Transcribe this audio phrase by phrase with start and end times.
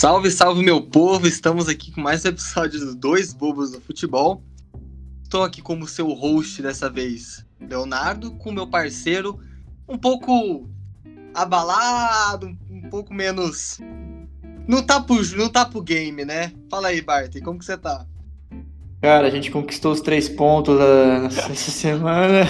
[0.00, 1.26] Salve, salve meu povo!
[1.26, 4.42] Estamos aqui com mais um episódio dos Dois Bobos do Futebol.
[5.22, 9.38] Estou aqui como seu host dessa vez, Leonardo, com meu parceiro
[9.86, 10.66] um pouco
[11.34, 13.78] abalado, um pouco menos.
[14.66, 16.50] Não tá pro, não tá pro game, né?
[16.70, 18.06] Fala aí, Bart, como que você tá?
[19.02, 22.48] Cara, a gente conquistou os três pontos uh, nessa semana.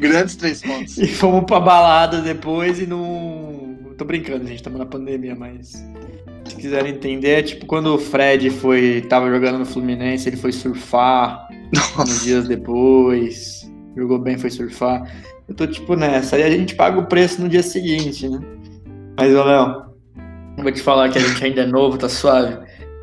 [0.00, 0.98] Grandes três pontos.
[0.98, 3.78] E fomos pra balada depois e não.
[3.96, 5.80] Tô brincando, gente, estamos na pandemia, mas
[6.44, 10.52] se quiserem entender, é tipo quando o Fred foi tava jogando no Fluminense, ele foi
[10.52, 12.02] surfar Nossa.
[12.02, 15.10] uns dias depois, jogou bem, foi surfar.
[15.48, 18.40] Eu tô tipo nessa, aí a gente paga o preço no dia seguinte, né?
[19.16, 19.84] Mas, ô Léo,
[20.58, 22.58] vou te falar que a gente ainda é novo, tá suave.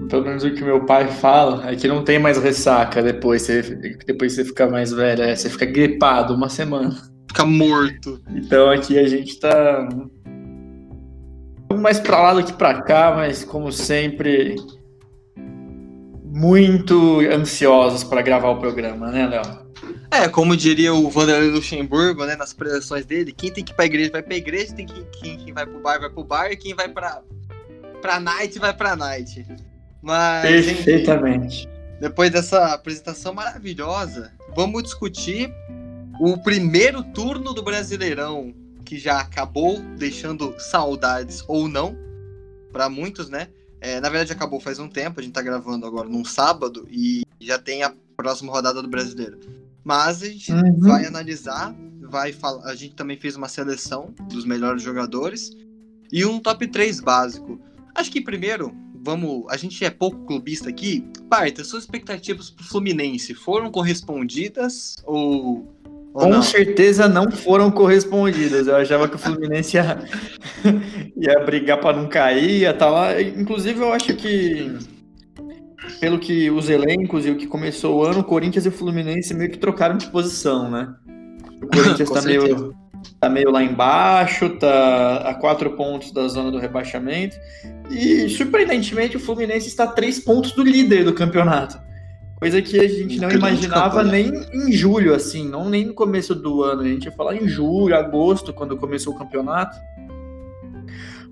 [0.09, 3.61] Pelo menos o que meu pai fala é que não tem mais ressaca depois, você,
[4.05, 6.95] depois você fica mais velho, é, você fica gripado uma semana.
[7.27, 8.19] Fica morto.
[8.35, 9.87] Então aqui a gente tá
[11.79, 14.55] mais para lá do que para cá, mas como sempre,
[16.25, 19.61] muito ansiosos para gravar o programa, né, Léo?
[20.09, 23.85] É, como diria o Vanderlei Luxemburgo, né, nas preleções dele, quem tem que ir pra
[23.85, 26.57] igreja vai pra igreja, tem que, quem, quem vai pro bar vai pro bar, e
[26.57, 27.21] quem vai pra,
[28.01, 29.45] pra night vai pra night.
[30.01, 31.69] Mas, Perfeitamente.
[31.99, 35.53] depois dessa apresentação maravilhosa, vamos discutir
[36.19, 38.53] o primeiro turno do Brasileirão
[38.91, 41.97] que já acabou deixando saudades ou não,
[42.73, 43.47] para muitos, né?
[43.79, 47.21] É, na verdade, acabou faz um tempo, a gente tá gravando agora num sábado e
[47.39, 49.39] já tem a próxima rodada do brasileiro.
[49.81, 50.77] Mas a gente uhum.
[50.81, 52.65] vai analisar, vai falar.
[52.65, 55.55] A gente também fez uma seleção dos melhores jogadores
[56.11, 57.61] e um top 3 básico.
[57.95, 59.45] Acho que primeiro, vamos.
[59.49, 61.09] A gente é pouco clubista aqui.
[61.29, 65.80] Parta, suas expectativas pro Fluminense foram correspondidas ou
[66.13, 66.41] com não?
[66.41, 68.67] certeza não foram correspondidas.
[68.67, 69.99] Eu achava que o Fluminense ia,
[71.15, 73.21] ia brigar para não cair, ia estar tá lá.
[73.21, 74.77] Inclusive, eu acho que,
[75.99, 79.33] pelo que os elencos e o que começou o ano, o Corinthians e o Fluminense
[79.33, 80.93] meio que trocaram de posição, né?
[81.61, 82.75] O Corinthians está meio,
[83.19, 87.37] tá meio lá embaixo, tá a quatro pontos da zona do rebaixamento.
[87.89, 91.79] E, surpreendentemente, o Fluminense está a três pontos do líder do campeonato.
[92.41, 96.63] Coisa que a gente não imaginava nem em julho, assim, não nem no começo do
[96.63, 96.81] ano.
[96.81, 99.77] A gente ia falar em julho, agosto, quando começou o campeonato.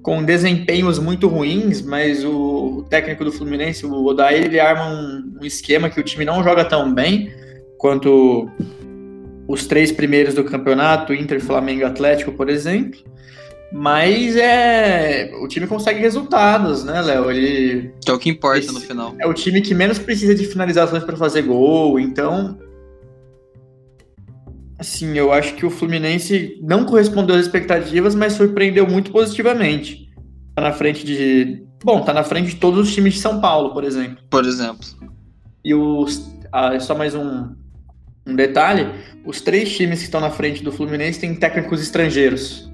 [0.03, 5.46] Com desempenhos muito ruins, mas o técnico do Fluminense, o Odair, ele arma um, um
[5.48, 7.34] esquema que o time não joga tão bem
[7.80, 8.48] quanto
[9.48, 13.00] os três primeiros do campeonato, Inter, Flamengo e Atlético, por exemplo.
[13.72, 15.31] Mas é.
[15.41, 17.30] O time consegue resultados, né, Léo?
[17.30, 17.94] Ele.
[18.03, 19.16] Que é o que importa esse, no final.
[19.19, 22.00] É o time que menos precisa de finalizações para fazer gol.
[22.00, 22.57] Então.
[24.78, 30.09] Assim, eu acho que o Fluminense não correspondeu às expectativas, mas surpreendeu muito positivamente.
[30.56, 31.63] Tá na frente de.
[31.84, 34.18] Bom, tá na frente de todos os times de São Paulo, por exemplo.
[34.30, 34.88] Por exemplo.
[35.63, 36.34] E os.
[36.51, 37.53] Ah, só mais um,
[38.25, 38.90] um detalhe:
[39.24, 42.69] os três times que estão na frente do Fluminense têm técnicos estrangeiros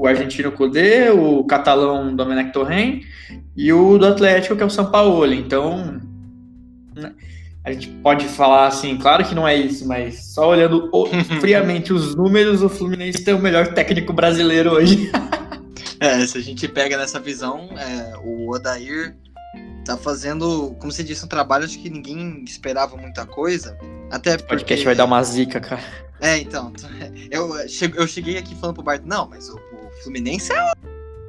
[0.00, 3.02] o argentino Cudê, o catalão Domenech Torren
[3.54, 5.30] e o do Atlético, que é o São Paulo.
[5.30, 6.00] Então,
[6.96, 7.12] né,
[7.62, 10.90] a gente pode falar assim, claro que não é isso, mas só olhando
[11.38, 15.12] friamente os números, o Fluminense tem o melhor técnico brasileiro hoje.
[16.00, 19.14] é, se a gente pega nessa visão, é, o Odair
[19.84, 23.76] tá fazendo, como você disse, um trabalho acho que ninguém esperava muita coisa.
[24.10, 24.54] Até porque...
[24.54, 25.82] O podcast vai dar uma zica, cara.
[26.20, 26.72] É, então.
[27.30, 27.54] Eu,
[27.94, 29.69] eu cheguei aqui falando pro Bart, não, mas o, o
[30.02, 30.72] Fluminense é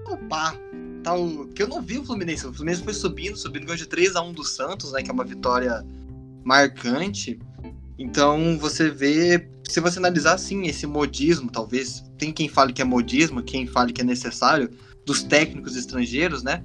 [0.09, 0.55] o pá.
[1.03, 2.45] Tá o, que eu não vi o Fluminense.
[2.45, 5.01] O Fluminense foi subindo, subindo, ganhou de 3x1 do Santos, né?
[5.01, 5.85] Que é uma vitória
[6.43, 7.39] marcante.
[7.97, 12.85] Então você vê, se você analisar assim, esse modismo, talvez, tem quem fale que é
[12.85, 14.69] modismo, quem fale que é necessário,
[15.05, 16.63] dos técnicos estrangeiros, né?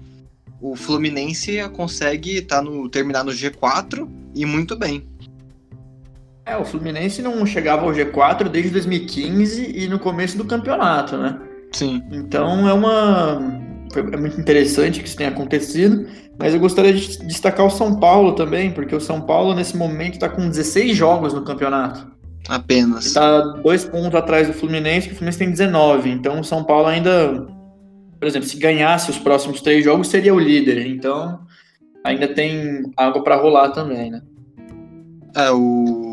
[0.60, 5.06] O Fluminense consegue tá no, terminar no G4 e muito bem.
[6.44, 11.45] É, o Fluminense não chegava ao G4 desde 2015 e no começo do campeonato, né?
[11.76, 12.02] Sim.
[12.10, 13.38] Então é uma.
[13.94, 16.06] É muito interessante que isso tenha acontecido,
[16.38, 20.14] mas eu gostaria de destacar o São Paulo também, porque o São Paulo nesse momento
[20.14, 22.06] está com 16 jogos no campeonato.
[22.48, 23.06] Apenas.
[23.06, 26.10] Está dois pontos atrás do Fluminense, que o Fluminense tem 19.
[26.10, 27.46] Então o São Paulo ainda.
[28.18, 30.86] Por exemplo, se ganhasse os próximos três jogos, seria o líder.
[30.86, 31.40] Então
[32.02, 34.22] ainda tem água para rolar também, né?
[35.34, 36.06] É, o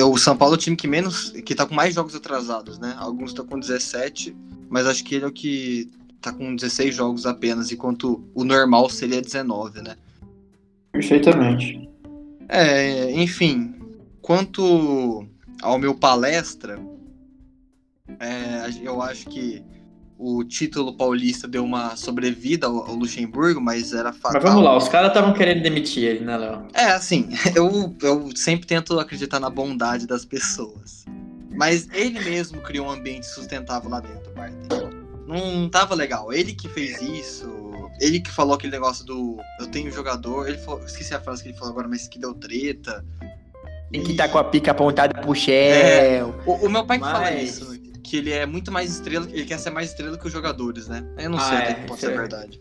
[0.00, 1.30] o São Paulo é o time que menos.
[1.30, 2.94] que tá com mais jogos atrasados, né?
[2.98, 4.34] Alguns estão com 17,
[4.72, 8.88] mas acho que ele é o que tá com 16 jogos apenas, enquanto o normal
[8.88, 9.96] seria 19, né?
[10.90, 11.88] Perfeitamente.
[12.48, 13.74] É, enfim,
[14.22, 15.26] quanto
[15.60, 16.80] ao meu palestra,
[18.18, 19.62] é, eu acho que
[20.16, 24.40] o título paulista deu uma sobrevida ao, ao Luxemburgo, mas era fatal.
[24.40, 26.66] Mas vamos lá, os caras estavam querendo demitir ele, né, Léo?
[26.72, 31.04] É, assim, eu, eu sempre tento acreditar na bondade das pessoas.
[31.54, 34.90] Mas ele mesmo criou um ambiente sustentável lá dentro, Barton.
[35.26, 36.32] Não, tava legal.
[36.32, 40.84] Ele que fez isso, ele que falou aquele negócio do eu tenho jogador, ele falou,
[40.84, 43.04] esqueci a frase que ele falou agora, mas que deu treta.
[43.90, 45.54] Tem que estar tá com a pica apontada pro Shell.
[45.54, 47.12] É, o, o, meu pai que mas...
[47.12, 50.32] fala isso, que ele é muito mais estrela, ele quer ser mais estrela que os
[50.32, 51.04] jogadores, né?
[51.18, 52.60] Eu não ah, sei é, até que pode ser é, verdade.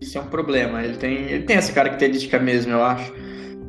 [0.00, 3.12] Isso é um problema, ele tem, ele tem essa característica mesmo, eu acho.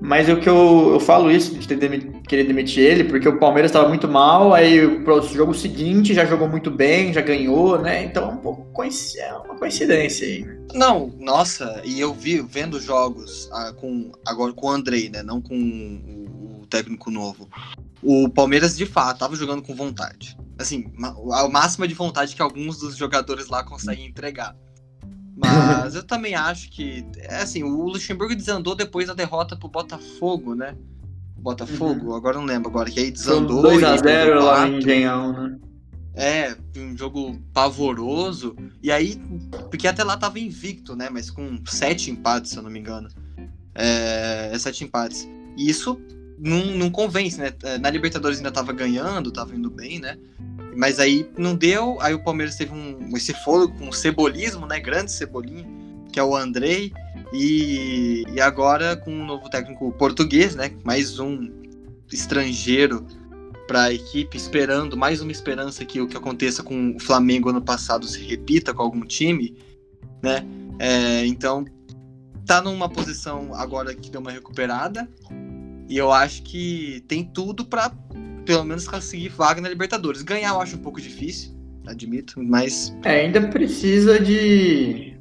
[0.02, 3.38] Mas o que eu, eu falo isso de ter demit, querer demitir ele, porque o
[3.38, 8.06] Palmeiras estava muito mal, aí pro jogo seguinte já jogou muito bem, já ganhou, né?
[8.06, 8.70] Então é um pouco
[9.18, 10.46] é uma coincidência aí.
[10.74, 15.22] Não, nossa, e eu vi vendo jogos ah, com agora com o Andrei, né?
[15.22, 17.50] Não com o, o técnico novo.
[18.02, 20.38] O Palmeiras de fato estava jogando com vontade.
[20.58, 20.92] Assim,
[21.34, 24.56] a máxima de vontade que alguns dos jogadores lá conseguem entregar.
[25.40, 27.06] Mas eu também acho que.
[27.18, 30.76] É assim, o Luxemburgo desandou depois da derrota pro Botafogo, né?
[31.38, 32.16] Botafogo, uhum.
[32.16, 33.64] agora não lembro agora, que aí desandou.
[33.64, 35.58] 2x0 lá em Engenhão, né?
[36.14, 38.56] É, um jogo pavoroso.
[38.84, 39.22] E aí,
[39.70, 41.10] porque até lá tava invicto, né?
[41.10, 43.08] Mas com sete empates, se eu não me engano.
[43.74, 45.30] É, é sete empates.
[45.56, 45.98] E isso
[46.40, 47.54] não, não convence, né?
[47.64, 50.18] É, na Libertadores ainda tava ganhando, tava indo bem, né?
[50.76, 54.80] Mas aí não deu, aí o Palmeiras teve um, esse fôlego com um cebolismo, né?
[54.80, 55.66] Grande cebolinho,
[56.12, 56.94] que é o Andrei.
[57.34, 60.72] E, e agora com um novo técnico português, né?
[60.84, 61.50] Mais um
[62.12, 63.06] estrangeiro
[63.68, 67.62] para a equipe, esperando mais uma esperança que o que aconteça com o Flamengo ano
[67.62, 69.56] passado se repita com algum time,
[70.24, 70.44] né?
[70.80, 71.66] É, então
[72.46, 75.08] tá numa posição agora que deu uma recuperada
[75.90, 77.92] e eu acho que tem tudo para
[78.46, 80.22] pelo menos conseguir vaga na Libertadores.
[80.22, 81.52] Ganhar eu acho um pouco difícil,
[81.88, 82.96] admito, mas.
[83.04, 85.18] É, ainda precisa de.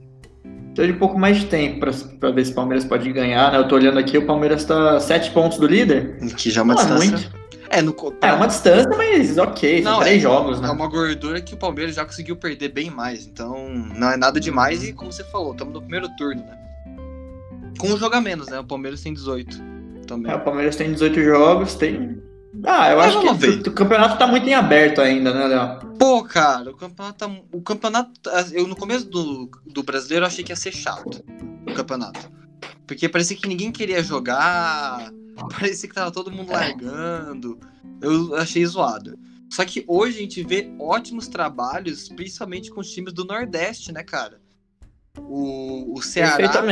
[0.75, 1.81] Precisa de um pouco mais de tempo
[2.21, 3.59] para ver se o Palmeiras pode ganhar, né?
[3.59, 6.19] Eu tô olhando aqui, o Palmeiras tá sete pontos do líder.
[6.37, 7.07] Que já é uma Não distância.
[7.07, 7.39] É, muito.
[7.71, 8.29] É, no, pra...
[8.29, 10.69] é uma distância, mas ok, são não, três é, jogos, né?
[10.69, 14.39] É uma gordura que o Palmeiras já conseguiu perder bem mais, então não é nada
[14.39, 16.59] demais e como você falou, estamos no primeiro turno, né?
[17.79, 18.59] Com um jogo a menos, né?
[18.61, 19.78] O Palmeiras tem 18
[20.09, 20.33] também.
[20.33, 22.21] É, o Palmeiras tem 18 jogos, tem
[22.65, 25.97] ah, eu Mas acho que o, o, campeonato tá muito em aberto ainda, né, Léo?
[25.99, 28.11] Pô, cara, o campeonato tá, O campeonato.
[28.53, 31.23] Eu no começo do, do brasileiro achei que ia ser chato.
[31.69, 32.31] O campeonato.
[32.87, 35.13] Porque parecia que ninguém queria jogar.
[35.53, 37.59] Parecia que tava todo mundo largando.
[38.01, 39.17] Eu achei zoado.
[39.51, 44.03] Só que hoje a gente vê ótimos trabalhos, principalmente com os times do Nordeste, né,
[44.03, 44.41] cara?
[45.23, 46.63] O, o Ceará,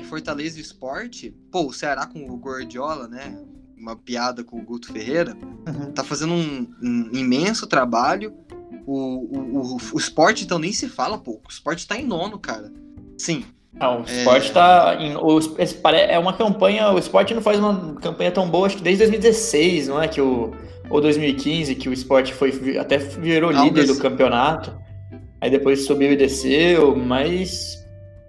[0.00, 3.38] o Fortaleza Esporte, pô, o Ceará com o Gordiola, né?
[3.82, 5.90] uma piada com o Guto Ferreira, uhum.
[5.90, 8.32] tá fazendo um, um, imenso trabalho.
[8.86, 11.40] O, o, o, o esporte, então, nem se fala, pô.
[11.44, 12.72] O esporte tá em nono, cara.
[13.18, 13.44] Sim.
[13.72, 14.52] Não, o esporte é...
[14.52, 14.96] tá.
[15.00, 15.38] Em, o,
[15.96, 16.90] é uma campanha.
[16.92, 20.06] O esporte não faz uma campanha tão boa, acho que desde 2016, não é?
[20.06, 20.52] Que o,
[20.88, 24.76] ou 2015, que o esporte foi até virou não, líder do campeonato.
[25.40, 27.81] Aí depois subiu e desceu, mas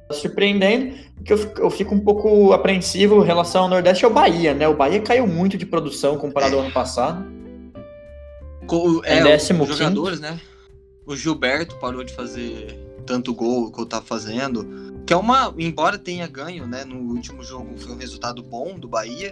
[0.08, 4.12] tá surpreendendo que eu, eu fico um pouco apreensivo em relação ao Nordeste é o
[4.12, 4.68] Bahia, né?
[4.68, 7.26] O Bahia caiu muito de produção comparado ao ano passado.
[8.68, 10.40] Com, é, é décimo os jogadores, né?
[11.06, 15.02] O Gilberto parou de fazer tanto gol que eu tava fazendo.
[15.06, 15.54] Que é uma.
[15.58, 16.86] Embora tenha ganho, né?
[16.86, 19.32] No último jogo foi um resultado bom do Bahia.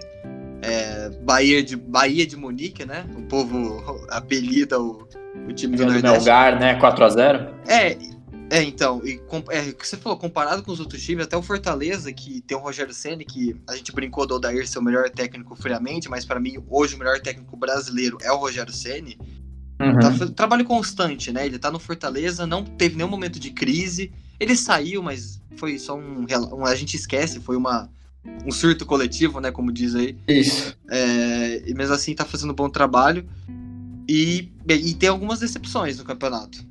[0.62, 3.06] É, Bahia, de, Bahia de Munique, né?
[3.18, 5.08] O povo apelida o,
[5.48, 6.10] o time do Nordeste.
[6.10, 6.80] Melgar, né?
[6.80, 7.50] 4x0.
[7.68, 7.98] É,
[8.52, 11.42] é, então, e é, o que você falou, comparado com os outros times, até o
[11.42, 15.10] Fortaleza, que tem o Rogério Senna, que a gente brincou do Odair ser o melhor
[15.10, 19.12] técnico friamente, mas para mim, hoje, o melhor técnico brasileiro é o Rogério Senna.
[19.80, 20.00] Uhum.
[20.00, 21.46] Tá, trabalho constante, né?
[21.46, 24.12] Ele tá no Fortaleza, não teve nenhum momento de crise.
[24.38, 26.26] Ele saiu, mas foi só um.
[26.52, 27.90] um a gente esquece, foi uma,
[28.46, 29.50] um surto coletivo, né?
[29.50, 30.18] Como diz aí.
[30.28, 30.78] Isso.
[30.90, 33.26] É, e mesmo assim tá fazendo um bom trabalho.
[34.10, 36.70] E, e tem algumas decepções no campeonato.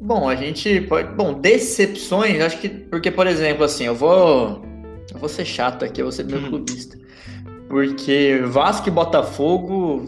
[0.00, 1.12] Bom, a gente pode.
[1.14, 2.68] Bom, decepções, acho que.
[2.68, 4.62] Porque, por exemplo, assim, eu vou.
[5.12, 6.48] Eu vou ser chato aqui, eu vou ser meio hum.
[6.48, 6.96] clubista.
[7.68, 10.06] Porque Vasco e Botafogo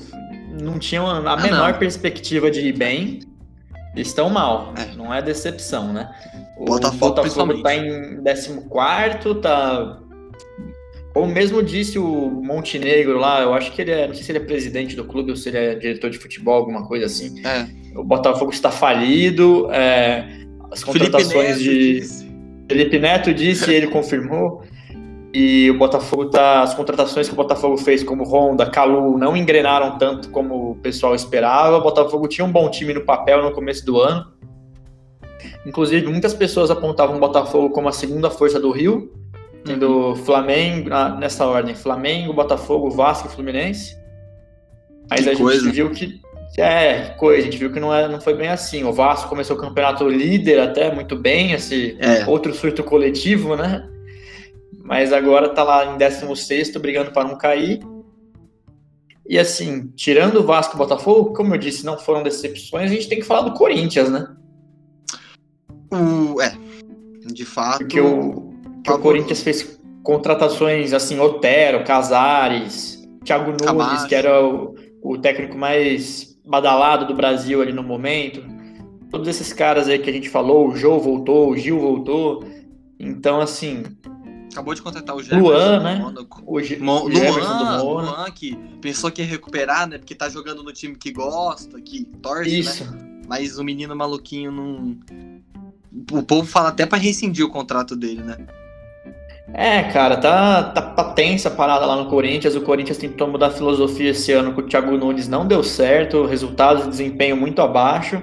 [0.60, 3.20] não tinham a ah, menor perspectiva de ir bem.
[3.96, 4.72] Estão mal.
[4.76, 4.94] É.
[4.94, 6.08] Não é decepção, né?
[6.56, 9.98] O Botafogo, Botafogo tá em 14, tá.
[11.12, 14.06] Como mesmo disse o Montenegro lá, eu acho que ele é.
[14.06, 16.54] Não sei se ele é presidente do clube ou se ele é diretor de futebol,
[16.54, 17.44] alguma coisa assim.
[17.44, 20.26] É o Botafogo está falido, é,
[20.70, 22.00] as contratações de.
[22.00, 22.30] Disse.
[22.68, 24.62] Felipe Neto disse e ele confirmou.
[25.32, 26.62] E o Botafogo tá.
[26.62, 31.14] As contratações que o Botafogo fez, como Honda, Calu, não engrenaram tanto como o pessoal
[31.14, 31.76] esperava.
[31.76, 34.26] O Botafogo tinha um bom time no papel no começo do ano.
[35.64, 39.12] Inclusive, muitas pessoas apontavam o Botafogo como a segunda força do Rio,
[39.64, 40.16] tendo uhum.
[40.16, 43.96] Flamengo, nessa ordem, Flamengo, Botafogo, Vasco e Fluminense.
[45.08, 45.64] Mas que a coisa.
[45.64, 46.19] gente viu que.
[46.58, 48.84] É, coisa, a gente viu que não, é, não foi bem assim.
[48.84, 52.26] O Vasco começou o campeonato líder até muito bem, esse é.
[52.26, 53.88] outro surto coletivo, né?
[54.90, 57.78] mas agora tá lá em 16 brigando para não cair.
[59.24, 62.94] E assim, tirando o Vasco e o Botafogo, como eu disse, não foram decepções, a
[62.94, 64.26] gente tem que falar do Corinthians, né?
[65.92, 66.52] O, é,
[67.24, 67.78] de fato.
[67.78, 68.52] Porque o,
[68.82, 74.08] que o Corinthians fez contratações assim, Otero, Casares, Thiago Nunes, Camacho.
[74.08, 78.44] que era o, o técnico mais badalado do Brasil ali no momento.
[79.08, 82.44] Todos esses caras aí que a gente falou, o Jô voltou, o Gil voltou.
[82.98, 83.84] Então, assim,
[84.52, 85.94] Acabou de contratar o Jefferson Luan, né?
[85.96, 86.42] Mônaco.
[86.44, 89.96] O, Ge Mo Luan, Luan, que pensou que ia recuperar, né?
[89.96, 92.58] Porque tá jogando no time que gosta, que torce, né?
[92.58, 92.84] Isso.
[92.90, 93.22] né?
[93.28, 94.98] Mas o menino maluquinho não...
[96.12, 98.36] O povo fala até pra rescindir o contrato dele, né?
[99.52, 102.54] É, cara, tá, tá, tá tensa a parada lá no Corinthians.
[102.54, 106.24] O Corinthians tentou mudar a filosofia esse ano com o Thiago Nunes, não deu certo,
[106.24, 108.22] resultados de desempenho muito abaixo.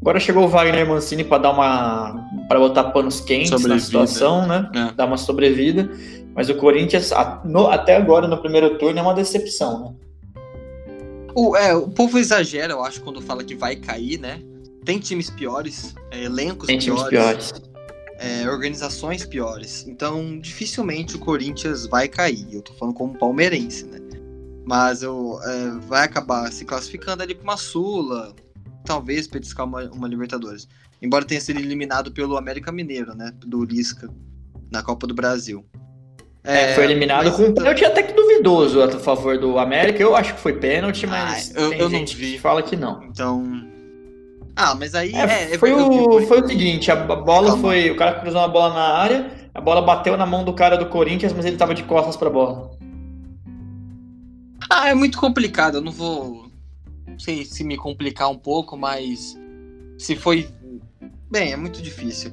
[0.00, 2.26] Agora chegou o Wagner Mancini para dar uma.
[2.48, 3.74] para botar panos quentes sobrevida.
[3.74, 4.68] na situação, né?
[4.74, 4.92] É.
[4.92, 5.88] Dar uma sobrevida.
[6.34, 7.12] Mas o Corinthians,
[7.44, 9.92] no, até agora, no primeiro turno, é uma decepção, né?
[11.34, 14.40] O, é, o povo exagera, eu acho, quando fala que vai cair, né?
[14.84, 17.02] Tem times piores, é, elencos Tem piores.
[17.04, 17.71] Times piores.
[18.22, 19.86] É, organizações piores.
[19.88, 22.46] Então, dificilmente o Corinthians vai cair.
[22.52, 23.98] Eu tô falando como palmeirense, né?
[24.64, 28.34] Mas eu, é, vai acabar se classificando ali pra uma Sula,
[28.84, 30.68] talvez petiscar uma, uma Libertadores.
[31.00, 33.32] Embora tenha sido eliminado pelo América Mineiro, né?
[33.44, 34.08] Do Lisca,
[34.70, 35.66] na Copa do Brasil.
[36.44, 40.02] É, foi eliminado mas, com um pênalti até que duvidoso a favor do América.
[40.02, 42.38] Eu acho que foi pênalti, mas ah, eu, eu não vi.
[42.38, 43.02] fala que não.
[43.04, 43.71] Então.
[44.54, 45.14] Ah, mas aí.
[45.14, 47.62] É, é, foi, o, foi o seguinte: a bola Calma.
[47.62, 47.90] foi.
[47.90, 50.86] O cara cruzou uma bola na área, a bola bateu na mão do cara do
[50.86, 52.70] Corinthians, mas ele tava de costas pra bola.
[54.70, 55.76] Ah, é muito complicado.
[55.76, 56.52] Eu não vou
[57.12, 59.38] não sei se me complicar um pouco, mas
[59.98, 60.48] se foi.
[61.30, 62.32] Bem, é muito difícil.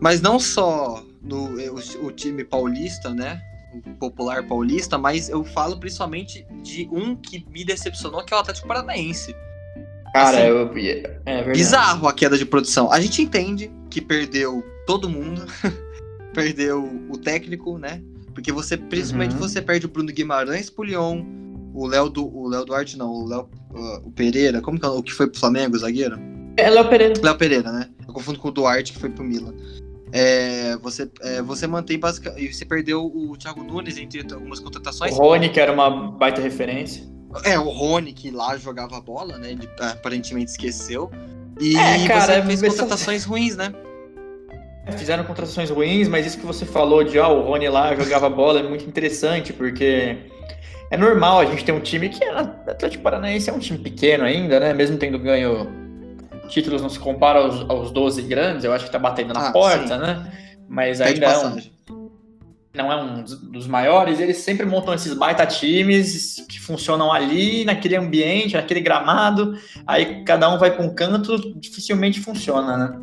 [0.00, 3.40] Mas não só no o, o time paulista, né?
[3.74, 8.40] O popular paulista, mas eu falo principalmente de um que me decepcionou, que é o
[8.40, 9.34] Atlético Paranaense.
[10.12, 10.70] Cara, assim, eu.
[11.26, 12.90] É bizarro a queda de produção.
[12.90, 15.46] A gente entende que perdeu todo mundo,
[16.32, 18.02] perdeu o técnico, né?
[18.34, 19.40] Porque você, principalmente, uhum.
[19.40, 21.24] você perde o Bruno Guimarães pro Lyon,
[21.74, 24.88] o Léo do o Léo Duarte não, o Léo uh, o Pereira, como que é
[24.88, 26.18] o que foi pro Flamengo, o zagueiro?
[26.56, 27.14] É Léo Pereira.
[27.22, 27.88] Léo Pereira, né?
[28.06, 29.54] Eu confundo com o Duarte que foi pro Milan.
[30.12, 32.54] É, você, é, você mantém basicamente.
[32.54, 35.12] Você perdeu o Thiago Nunes entre algumas contratações.
[35.14, 37.04] O Rony, que era uma baita referência.
[37.44, 39.50] É, o Rony, que lá jogava bola, né?
[39.52, 41.10] Ele aparentemente esqueceu.
[41.60, 43.72] E é, cara, você fez contratações ruins, né?
[44.96, 48.60] Fizeram contratações ruins, mas isso que você falou de ah, o Rony lá jogava bola
[48.60, 50.16] é muito interessante, porque
[50.90, 54.24] é normal a gente ter um time que é Atlético Paranaense é um time pequeno
[54.24, 54.72] ainda, né?
[54.72, 55.68] Mesmo tendo ganho
[56.48, 59.52] títulos, não se compara aos, aos 12 grandes, eu acho que tá batendo na ah,
[59.52, 60.00] porta, sim.
[60.00, 60.32] né?
[60.66, 61.56] Mas ainda é um,
[62.74, 67.96] não é um dos maiores, eles sempre montam esses baita times que funcionam ali, naquele
[67.96, 73.00] ambiente, naquele gramado, aí cada um vai para um canto, dificilmente funciona, né?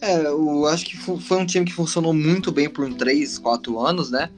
[0.00, 4.10] É, eu acho que foi um time que funcionou muito bem por 3, 4 anos,
[4.10, 4.30] né?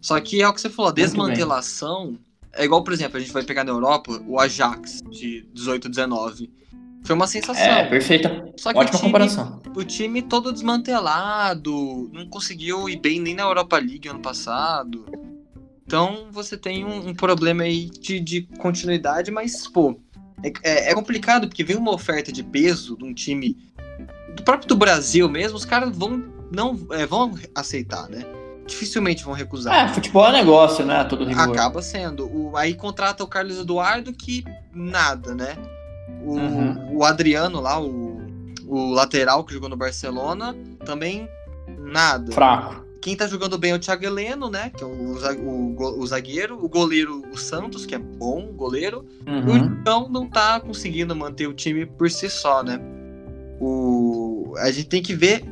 [0.00, 2.18] Só que é o que você falou, a desmantelação
[2.54, 6.50] é igual, por exemplo, a gente vai pegar na Europa o Ajax de 18, 19.
[7.04, 7.64] Foi uma sensação.
[7.64, 8.52] É, perfeita.
[8.56, 9.62] Só que Ótima o time, comparação.
[9.74, 15.04] O time todo desmantelado, não conseguiu ir bem nem na Europa League ano passado.
[15.84, 19.98] Então você tem um, um problema aí de, de, continuidade, mas, pô,
[20.42, 23.56] é, é, é, complicado porque vem uma oferta de peso de um time
[24.34, 28.24] do próprio do Brasil mesmo, os caras vão, não, é, vão aceitar, né?
[28.64, 29.74] dificilmente vão recusar.
[29.74, 31.04] É, futebol é negócio, né?
[31.04, 31.50] Todo rigor.
[31.50, 32.26] Acaba sendo.
[32.26, 35.56] O, aí contrata o Carlos Eduardo, que nada, né?
[36.24, 36.96] O, uhum.
[36.96, 38.20] o Adriano lá, o,
[38.66, 41.28] o lateral que jogou no Barcelona, também
[41.78, 42.32] nada.
[42.32, 42.82] Fraco.
[43.00, 44.70] Quem tá jogando bem é o Thiago Heleno, né?
[44.76, 46.64] Que é o, o, o zagueiro.
[46.64, 49.04] O goleiro, o Santos, que é bom goleiro.
[49.26, 49.56] Uhum.
[49.56, 52.80] Então não tá conseguindo manter o time por si só, né?
[53.60, 55.44] O, a gente tem que ver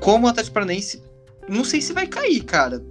[0.00, 1.02] como o Atlético Paranaense
[1.48, 2.82] não sei se vai cair, cara.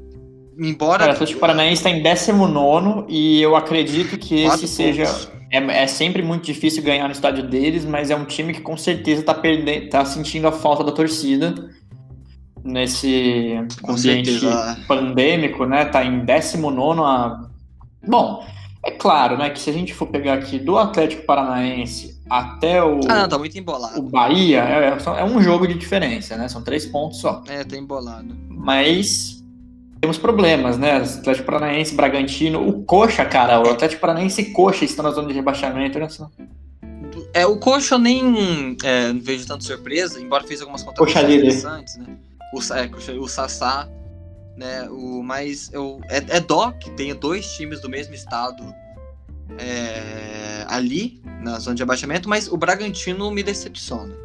[0.58, 1.00] Embora.
[1.00, 5.06] Cara, o Atlético Paranaense está em 19 e eu acredito que esse seja.
[5.52, 8.78] É, é, sempre muito difícil ganhar no estádio deles, mas é um time que com
[8.78, 11.54] certeza está perdendo, tá sentindo a falta da torcida.
[12.64, 14.40] nesse ambiente
[14.88, 15.86] pandêmico, né?
[15.86, 17.50] Tá em 19 a.
[18.08, 18.46] Bom,
[18.84, 23.02] é claro, né, que se a gente for pegar aqui do Atlético Paranaense até o.
[23.10, 24.00] Ah, não, tá muito embolado.
[24.00, 26.48] O Bahia, é, é, é um jogo de diferença, né?
[26.48, 27.44] São três pontos só.
[27.48, 28.36] É, tá embolado.
[28.48, 29.41] Mas
[30.02, 30.98] temos problemas, né?
[30.98, 35.34] Atlético Paranaense, Bragantino, o Coxa, cara, o Atlético Paranaense e Coxa estão na zona de
[35.36, 36.08] rebaixamento, né?
[37.36, 42.18] É, o Coxa eu nem é, vejo tanto surpresa, embora fez algumas contratações interessantes, né?
[42.52, 43.88] O, é, o Sassá,
[44.58, 44.90] né?
[44.90, 48.64] O, mas eu, é, é dó que tenha dois times do mesmo estado
[49.60, 54.16] é, ali, na zona de abaixamento, mas o Bragantino me decepciona.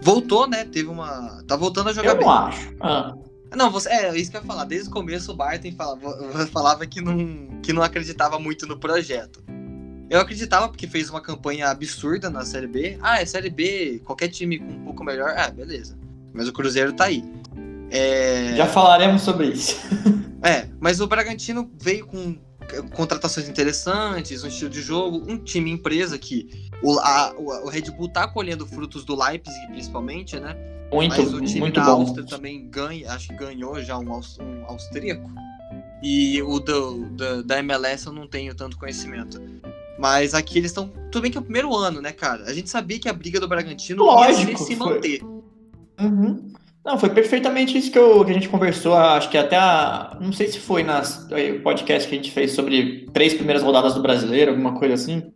[0.00, 0.64] Voltou, né?
[0.64, 1.44] Teve uma.
[1.46, 2.26] Tá voltando a jogar eu bem.
[2.26, 2.74] Eu acho.
[2.80, 3.14] Ah.
[3.56, 4.64] Não, você, é isso que eu ia falar.
[4.64, 9.42] Desde o começo o Barton falava, falava que, não, que não acreditava muito no projeto.
[10.10, 12.98] Eu acreditava porque fez uma campanha absurda na Série B.
[13.00, 15.34] Ah, é Série B, qualquer time com um pouco melhor.
[15.36, 15.96] Ah, beleza.
[16.34, 17.24] Mas o Cruzeiro tá aí.
[17.90, 18.54] É...
[18.56, 19.76] Já falaremos sobre isso.
[20.42, 22.36] é, mas o Bragantino veio com
[22.94, 28.08] contratações interessantes, um estilo de jogo, um time empresa que o, a, o Red Bull
[28.08, 30.56] tá colhendo frutos do Leipzig, principalmente, né?
[30.92, 32.02] Muito, Mas o time muito da bom.
[32.02, 35.30] Áustria também ganha, acho que ganhou já um, um austríaco.
[36.02, 39.40] E o do, do, da MLS eu não tenho tanto conhecimento.
[39.98, 40.88] Mas aqui eles estão.
[41.10, 42.44] Tudo bem que é o primeiro ano, né, cara?
[42.44, 45.22] A gente sabia que a briga do Bragantino Lógico, ia se manter.
[46.00, 46.52] Uhum.
[46.84, 48.94] Não, foi perfeitamente isso que, eu, que a gente conversou.
[48.94, 50.18] Acho que até a.
[50.20, 51.28] Não sei se foi nas
[51.62, 55.32] podcast que a gente fez sobre três primeiras rodadas do brasileiro, alguma coisa assim.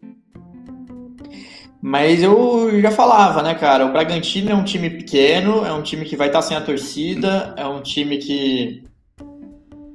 [1.86, 3.86] Mas eu já falava, né, cara?
[3.86, 7.54] O Bragantino é um time pequeno, é um time que vai estar sem a torcida,
[7.56, 8.82] é um time que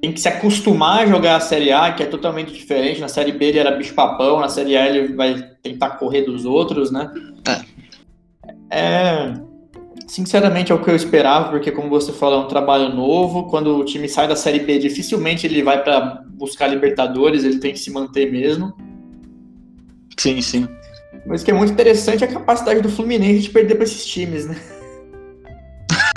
[0.02, 3.02] tem que se acostumar a jogar a Série A, que é totalmente diferente.
[3.02, 6.92] Na Série B ele era bicho-papão, na Série A ele vai tentar correr dos outros,
[6.92, 7.12] né?
[8.70, 8.78] É.
[8.80, 9.34] é.
[10.08, 13.50] Sinceramente é o que eu esperava, porque como você falou, é um trabalho novo.
[13.50, 17.74] Quando o time sai da Série B, dificilmente ele vai para buscar Libertadores, ele tem
[17.74, 18.74] que se manter mesmo.
[20.18, 20.70] Sim, sim.
[21.26, 24.06] Mas o que é muito interessante é a capacidade do Fluminense de perder para esses
[24.06, 24.56] times, né?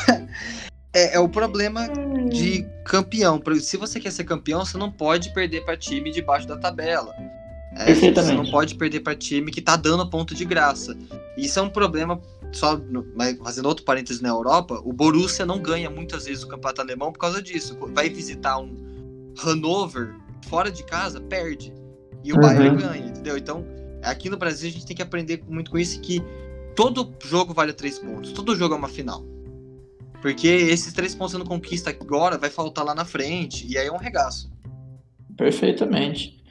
[0.95, 1.89] é, é, o problema
[2.31, 3.43] de campeão.
[3.61, 7.15] Se você quer ser campeão, você não pode perder para time debaixo da tabela.
[7.77, 10.97] É, você não pode perder para time que tá dando ponto de graça.
[11.37, 12.21] Isso é um problema,
[12.53, 12.81] só
[13.43, 17.19] fazendo outro parênteses na Europa, o Borussia não ganha muitas vezes o campeonato alemão por
[17.19, 17.77] causa disso.
[17.93, 20.15] Vai visitar um Hannover
[20.49, 21.75] fora de casa, perde.
[22.23, 22.43] E o uhum.
[22.43, 23.37] Bayern ganha, entendeu?
[23.37, 23.67] Então,
[24.05, 26.23] Aqui no Brasil a gente tem que aprender muito com isso que
[26.75, 28.33] todo jogo vale três pontos.
[28.33, 29.25] Todo jogo é uma final.
[30.21, 33.67] Porque esses três pontos você não conquista agora, vai faltar lá na frente.
[33.71, 34.51] E aí é um regaço.
[35.37, 36.43] Perfeitamente.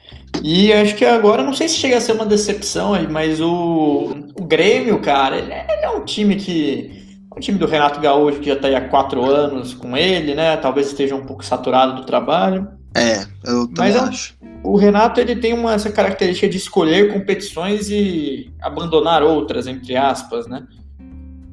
[0.42, 4.44] E acho que agora, não sei se chega a ser uma decepção, mas o, o
[4.44, 7.02] Grêmio, cara, ele é, ele é um time que.
[7.32, 10.34] É um time do Renato Gaúcho que já está aí há quatro anos com ele,
[10.36, 10.56] né?
[10.56, 12.68] Talvez esteja um pouco saturado do trabalho.
[12.96, 17.90] É, eu também mas acho o Renato ele tem uma, essa característica de escolher competições
[17.90, 20.66] e abandonar outras, entre aspas, né?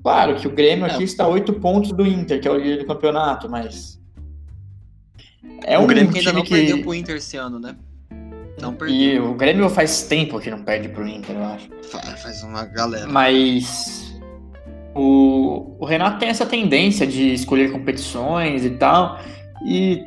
[0.02, 1.04] Claro que o Grêmio aqui é.
[1.04, 4.00] está a oito pontos do Inter, que é o líder do campeonato, mas.
[5.66, 6.50] É o um Grêmio que ainda não que...
[6.50, 7.76] perdeu pro Inter esse ano, né?
[8.60, 8.96] Não perdeu.
[8.96, 11.70] E o Grêmio faz tempo que não perde pro Inter, eu acho.
[12.24, 13.08] Faz uma galera.
[13.08, 14.10] Mas.
[14.96, 19.20] O, o Renato tem essa tendência de escolher competições e tal.
[19.66, 20.06] E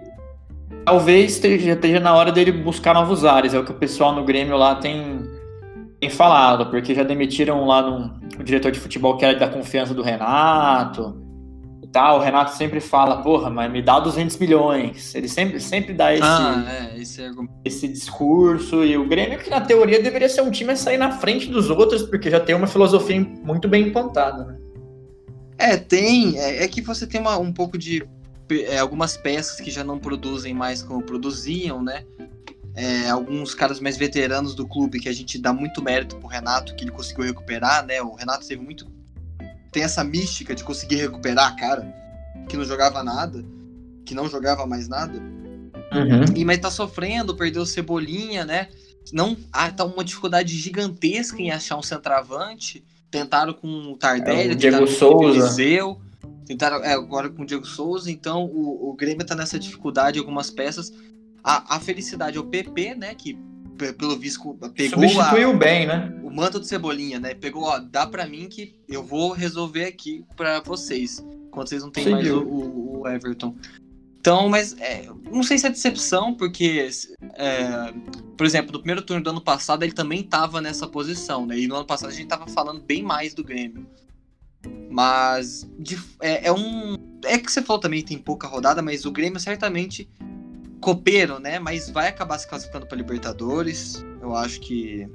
[0.85, 3.55] talvez esteja, esteja na hora dele buscar novos ares.
[3.55, 5.23] É o que o pessoal no Grêmio lá tem,
[6.01, 9.95] tem falado, porque já demitiram lá no, o diretor de futebol que era da confiança
[9.95, 11.17] do Renato
[11.83, 12.19] e tal.
[12.19, 15.15] O Renato sempre fala, porra, mas me dá 200 milhões.
[15.15, 17.23] Ele sempre, sempre dá esse, ah, é, esse,
[17.65, 18.85] esse discurso.
[18.85, 21.71] E o Grêmio, que na teoria deveria ser um time a sair na frente dos
[21.71, 24.57] outros, porque já tem uma filosofia muito bem implantada, né?
[25.57, 26.39] É, tem.
[26.39, 28.05] É, é que você tem uma, um pouco de
[28.51, 32.05] é, algumas peças que já não produzem mais como produziam, né?
[32.77, 36.75] É, alguns caras mais veteranos do clube que a gente dá muito mérito pro Renato
[36.75, 38.03] que ele conseguiu recuperar, né?
[38.03, 38.93] O Renato teve muito
[39.71, 41.93] tem essa mística de conseguir recuperar, cara,
[42.49, 43.45] que não jogava nada,
[44.07, 45.19] que não jogava mais nada.
[45.93, 46.25] Uhum.
[46.37, 48.69] E mas tá sofrendo, perdeu o Cebolinha, né?
[49.13, 52.85] Não, ah, tá uma dificuldade gigantesca em achar um centroavante.
[53.11, 55.17] Tentaram com o Tardelli, é, o Diego Souza.
[55.17, 56.01] O Eliseu,
[56.47, 60.51] Tentaram é, agora com o Diego Souza, então o, o Grêmio tá nessa dificuldade algumas
[60.51, 60.93] peças.
[61.43, 63.15] A, a felicidade é o PP, né?
[63.15, 63.39] Que
[63.77, 66.13] pelo visto pegou Substituiu a, bem, né?
[66.23, 67.35] O manto de cebolinha, né?
[67.35, 71.91] Pegou, ó, dá para mim que eu vou resolver aqui para vocês, quando vocês não
[71.91, 73.55] têm mais o, o, o, Everton.
[74.21, 76.89] Então, mas é, não sei se é decepção, porque,
[77.35, 77.93] é,
[78.37, 81.59] por exemplo, no primeiro turno do ano passado ele também tava nessa posição, né?
[81.59, 83.87] E no ano passado a gente tava falando bem mais do Grêmio.
[84.95, 86.97] Mas de, é, é, um.
[87.25, 90.09] é que você falou também tem pouca rodada, mas o Grêmio certamente
[90.81, 91.59] copeiro, né?
[91.59, 94.05] Mas vai acabar se classificando para Libertadores.
[94.23, 95.11] Eu acho que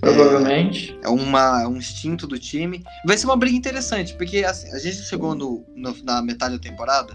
[0.00, 0.98] Provavelmente.
[1.02, 2.82] É, é uma, um instinto do time.
[3.04, 6.62] Vai ser uma briga interessante, porque assim, a gente chegou no, no, na metade da
[6.62, 7.12] temporada,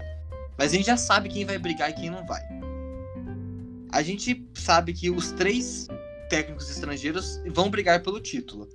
[0.56, 2.42] mas a gente já sabe quem vai brigar e quem não vai.
[3.90, 5.88] A gente sabe que os três
[6.30, 8.68] técnicos estrangeiros vão brigar pelo título.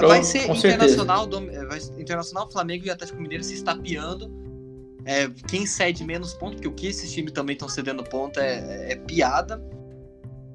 [0.00, 4.30] Vai ser internacional, do, vai, internacional, Flamengo e Atlético Mineiro se estapeando.
[5.06, 8.92] É, quem cede menos pontos, porque o que esses times também estão cedendo ponto é,
[8.92, 9.62] é piada.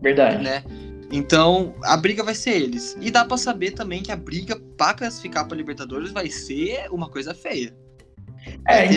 [0.02, 0.44] Verdade.
[0.44, 0.64] Né?
[1.12, 2.98] Então, a briga vai ser eles.
[3.00, 7.10] E dá para saber também que a briga para classificar para Libertadores vai ser uma
[7.10, 7.74] coisa feia.
[8.68, 8.88] É,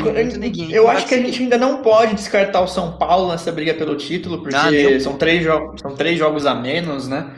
[0.71, 3.97] eu acho que a gente ainda não pode descartar o São Paulo nessa briga pelo
[3.97, 5.45] título, porque ah, são, três
[5.81, 7.29] são três jogos a menos, né?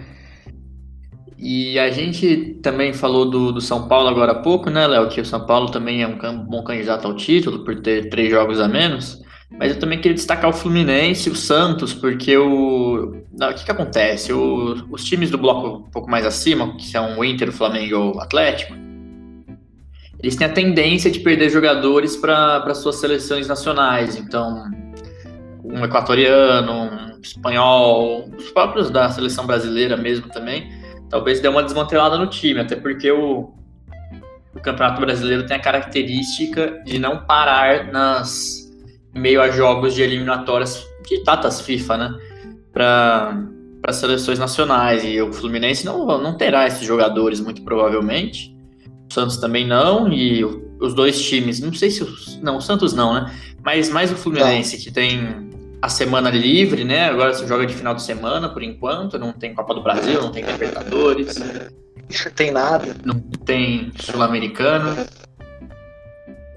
[1.44, 5.10] E a gente também falou do, do São Paulo agora há pouco, né, Léo?
[5.10, 8.58] Que o São Paulo também é um bom candidato ao título por ter três jogos
[8.58, 9.22] a menos.
[9.50, 13.24] Mas eu também queria destacar o Fluminense e o Santos, porque o.
[13.30, 14.32] Não, o que, que acontece?
[14.32, 17.86] O, os times do bloco um pouco mais acima, que são o Inter, o Flamengo
[17.90, 18.72] e o Atlético,
[20.22, 24.16] eles têm a tendência de perder jogadores para suas seleções nacionais.
[24.16, 24.64] Então,
[25.62, 30.73] um equatoriano, um espanhol, os próprios da seleção brasileira mesmo também,
[31.14, 33.52] talvez dê uma desmantelada no time, até porque o,
[34.52, 38.68] o Campeonato Brasileiro tem a característica de não parar nas
[39.14, 42.18] meio a jogos de eliminatórias de datas FIFA, né?
[42.72, 45.04] Para seleções nacionais.
[45.04, 48.52] E o Fluminense não, não terá esses jogadores, muito provavelmente.
[49.08, 50.12] O Santos também não.
[50.12, 50.42] E
[50.80, 52.02] os dois times, não sei se.
[52.02, 53.32] Os, não, o Santos não, né?
[53.64, 55.48] Mas mais o Fluminense, que tem
[55.84, 57.10] a semana livre, né?
[57.10, 59.18] Agora você joga de final de semana, por enquanto.
[59.18, 61.36] Não tem Copa do Brasil, não tem Libertadores.
[61.36, 62.96] Não tem nada.
[63.04, 64.96] Não tem Sul-Americano.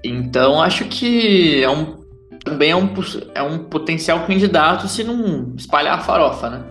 [0.02, 1.98] Então acho que é um
[2.42, 2.94] também é um,
[3.34, 6.64] é um potencial candidato se não espalhar a farofa, né?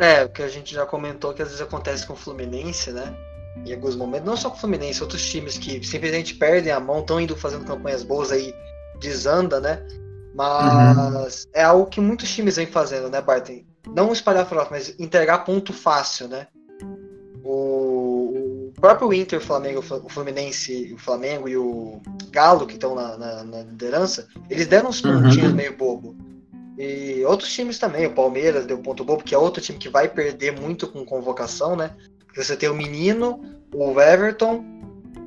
[0.00, 3.14] É, o que a gente já comentou que às vezes acontece com o Fluminense, né?
[3.64, 6.98] Em alguns momentos, não só com o Fluminense, outros times que simplesmente perdem a mão,
[7.00, 8.52] estão indo fazendo campanhas boas aí,
[8.98, 9.80] desanda, né?
[10.34, 11.50] Mas uhum.
[11.54, 13.62] é algo que muitos times vêm fazendo, né, Barton?
[13.94, 16.46] Não espalhar a farofa, mas entregar ponto fácil, né?
[17.42, 22.94] O, o próprio Inter, o Flamengo, o Fluminense, o Flamengo e o Galo, que estão
[22.94, 25.22] na, na, na, liderança, eles deram uns uhum.
[25.22, 25.56] pontinhos uhum.
[25.56, 26.16] meio bobo.
[26.78, 30.08] E outros times também, o Palmeiras deu ponto bobo, que é outro time que vai
[30.08, 31.90] perder muito com convocação, né?
[32.36, 33.42] Você tem o Menino,
[33.74, 34.64] o Everton,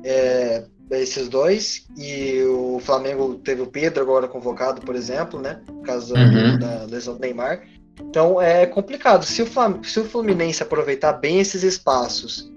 [0.02, 5.60] é, esses dois, e o Flamengo teve o Pedro agora convocado, por exemplo, né?
[5.66, 6.58] Por causa uhum.
[6.58, 7.62] da lesão do Neymar.
[8.00, 9.24] Então é complicado.
[9.24, 12.50] Se o, Flam se o Fluminense aproveitar bem esses espaços,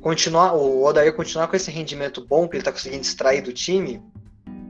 [0.00, 4.02] continuar, o Odair continuar com esse rendimento bom que ele está conseguindo extrair do time,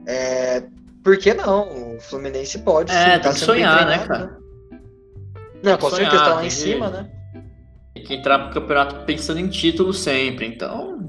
[0.07, 0.63] é,
[1.03, 1.95] por que não?
[1.95, 2.91] O Fluminense pode.
[2.91, 4.25] É, sim, tá tem que sonhar, né, cara?
[4.25, 4.79] Né?
[5.63, 7.09] Não, com certeza tá lá em cima, né?
[7.93, 10.45] Tem que entrar pro campeonato pensando em título sempre.
[10.45, 10.99] Então,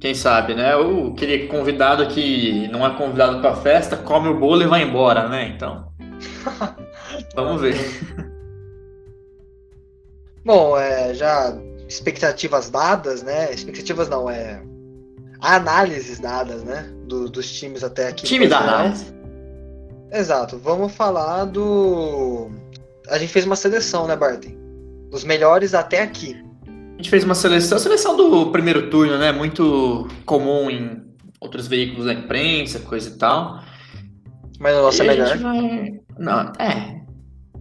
[0.00, 0.76] quem sabe, né?
[0.76, 5.28] O aquele convidado que não é convidado pra festa, come o bolo e vai embora,
[5.28, 5.48] né?
[5.48, 5.92] Então.
[7.34, 7.76] vamos ver.
[10.44, 11.56] Bom, é, já
[11.88, 13.52] expectativas dadas, né?
[13.52, 14.62] Expectativas não, é
[15.40, 16.90] análises dadas, né?
[17.06, 18.26] Do, dos times até aqui.
[18.26, 19.14] Time da análise.
[20.12, 20.58] Exato.
[20.58, 22.50] Vamos falar do.
[23.08, 24.52] A gente fez uma seleção, né, Barton?
[25.10, 26.43] Os melhores até aqui.
[27.04, 29.30] Gente fez uma seleção, seleção do primeiro turno, né?
[29.30, 31.02] Muito comum em
[31.38, 33.62] outros veículos da imprensa, coisa e tal.
[34.58, 35.36] Mas a nossa é melhor.
[35.36, 36.00] Vai...
[36.18, 37.02] Não, é,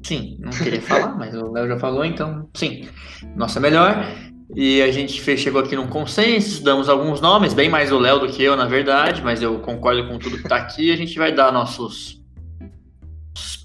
[0.02, 2.88] Sim, não queria falar, mas o Léo já falou, então sim.
[3.36, 4.08] Nossa melhor.
[4.56, 8.20] E a gente fez, chegou aqui num consenso, damos alguns nomes, bem mais o Léo
[8.20, 10.90] do que eu, na verdade, mas eu concordo com tudo que tá aqui.
[10.90, 12.24] A gente vai dar nossos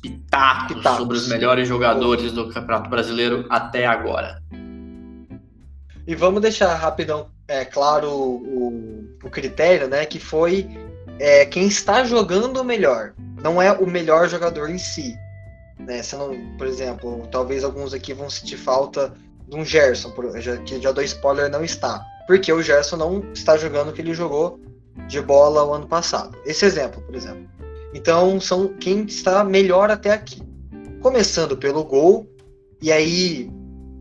[0.02, 0.98] pitacos, pitacos.
[0.98, 4.42] sobre os melhores jogadores do Campeonato Brasileiro até agora.
[6.09, 10.07] E vamos deixar rapidão é, claro o, o critério, né?
[10.07, 10.66] Que foi
[11.18, 13.12] é, quem está jogando melhor.
[13.42, 15.14] Não é o melhor jogador em si.
[15.79, 16.03] Né?
[16.03, 19.12] Você não, por exemplo, talvez alguns aqui vão sentir falta
[19.47, 20.11] de um Gerson,
[20.64, 22.03] que já dou spoiler, não está.
[22.27, 24.59] Porque o Gerson não está jogando o que ele jogou
[25.09, 26.38] de bola o ano passado.
[26.47, 27.47] Esse exemplo, por exemplo.
[27.92, 30.42] Então, são quem está melhor até aqui.
[31.03, 32.27] Começando pelo gol,
[32.81, 33.51] e aí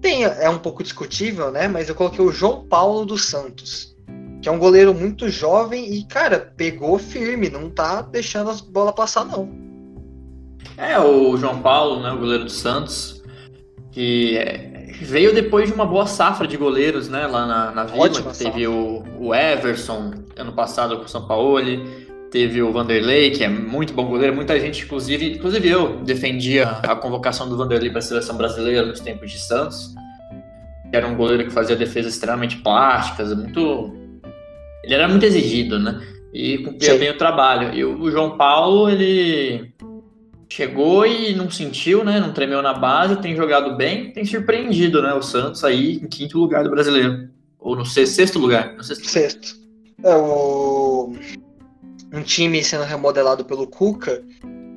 [0.08, 1.68] tem, é um pouco discutível, né?
[1.68, 3.94] Mas eu coloquei o João Paulo dos Santos,
[4.42, 8.96] que é um goleiro muito jovem e, cara, pegou firme, não tá deixando as bolas
[8.96, 9.50] passar, não.
[10.78, 13.22] É, o João Paulo, né, o goleiro do Santos,
[13.92, 18.06] que é, veio depois de uma boa safra de goleiros, né, lá na, na Vila,
[18.06, 21.60] Ótima teve o, o, Everson ano passado com o São Paulo,
[22.32, 24.36] Teve o Vanderlei, que é muito bom goleiro.
[24.36, 29.00] Muita gente, inclusive, inclusive eu, defendia a convocação do Vanderlei para a seleção brasileira nos
[29.00, 29.96] tempos de Santos.
[30.92, 33.94] Era um goleiro que fazia defesas extremamente plásticas, muito.
[34.84, 36.02] Ele era muito exigido, né?
[36.34, 37.00] E cumpria Sim.
[37.00, 37.74] bem o trabalho.
[37.74, 39.74] E o João Paulo, ele
[40.50, 42.20] chegou e não sentiu, né?
[42.20, 45.14] Não tremeu na base, tem jogado bem, tem surpreendido, né?
[45.14, 47.30] O Santos aí em quinto lugar do brasileiro.
[47.60, 48.76] Ou no sexto lugar?
[48.76, 49.08] No sexto.
[49.08, 49.56] sexto.
[50.04, 51.14] É, o...
[52.18, 54.24] Um time sendo remodelado pelo Cuca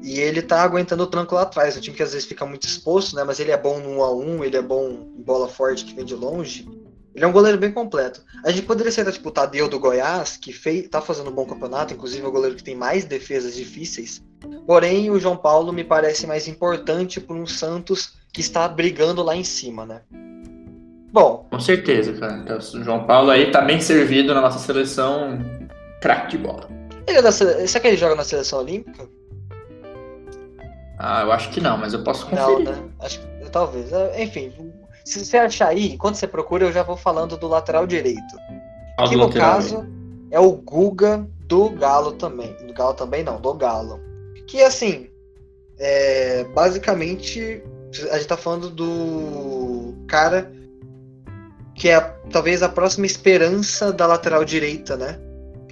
[0.03, 1.75] e ele tá aguentando o tranco lá atrás.
[1.75, 3.25] Um time que às vezes fica muito exposto, né?
[3.25, 5.95] Mas ele é bom no 1 a 1 ele é bom em bola forte que
[5.95, 6.69] vem de longe.
[7.15, 8.23] Ele é um goleiro bem completo.
[8.45, 11.47] A gente poderia ser tipo o Tadeu do Goiás, que fez, tá fazendo um bom
[11.47, 14.23] campeonato, inclusive é o goleiro que tem mais defesas difíceis.
[14.67, 19.35] Porém, o João Paulo me parece mais importante para um Santos que está brigando lá
[19.35, 20.03] em cima, né?
[21.13, 21.47] Bom.
[21.51, 22.37] Com certeza, cara.
[22.37, 25.39] Então, o João Paulo aí tá bem servido na nossa seleção
[26.01, 26.80] craque de bola.
[27.11, 29.09] Ele é da, será que ele joga na seleção olímpica?
[30.99, 32.47] Ah, eu acho que não, mas eu posso conferir.
[32.47, 32.91] Não, né?
[33.01, 33.21] Acho,
[33.51, 33.93] talvez.
[33.93, 34.53] É, enfim,
[35.05, 38.37] se você achar aí, enquanto você procura, eu já vou falando do lateral direito.
[39.09, 39.87] que no caso
[40.31, 42.55] é o Guga do Galo também.
[42.65, 43.99] Do Galo também não, do Galo.
[44.47, 45.09] Que assim,
[45.79, 47.63] é, basicamente
[48.11, 50.53] a gente tá falando do cara
[51.75, 55.19] que é talvez a próxima esperança da lateral direita, né?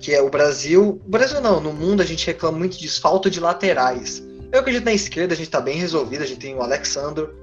[0.00, 1.00] Que é o Brasil.
[1.04, 4.22] O Brasil não, no mundo a gente reclama muito de falta de laterais.
[4.50, 7.34] Eu acredito na esquerda, a gente tá bem resolvido, a gente tem o Alexandro,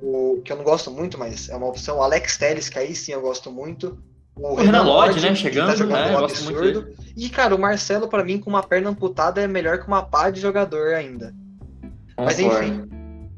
[0.00, 1.98] o que eu não gosto muito, mas é uma opção.
[1.98, 3.98] O Alex Telles, que aí sim eu gosto muito.
[4.36, 5.34] O, o Renan, Lodge, né?
[5.34, 6.88] Chegando, tá jogando é, um absurdo.
[7.16, 10.30] E, cara, o Marcelo, para mim, com uma perna amputada, é melhor que uma pá
[10.30, 11.34] de jogador ainda.
[12.16, 12.24] Concordo.
[12.24, 12.88] Mas enfim.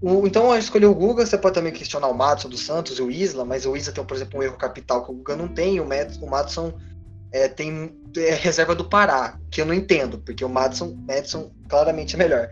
[0.01, 3.03] O, então eu escolhi o Guga, você pode também questionar o Madison do Santos e
[3.03, 5.49] o Isla, mas o Isla tem, por exemplo, um erro capital que o Guga não
[5.49, 6.75] tem, o Madison
[7.37, 12.15] é, tem é, reserva do Pará, que eu não entendo, porque o Madison, Madison claramente
[12.15, 12.49] é melhor.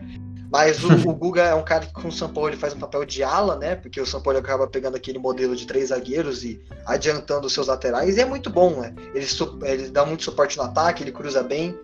[0.51, 2.79] Mas o, o Guga é um cara que com o São Paulo ele faz um
[2.79, 3.75] papel de ala, né?
[3.75, 7.67] Porque o São Paulo acaba pegando aquele modelo de três zagueiros e adiantando os seus
[7.67, 8.15] laterais.
[8.15, 8.93] E é muito bom, né?
[9.13, 9.25] Ele,
[9.63, 11.77] ele dá muito suporte no ataque, ele cruza bem.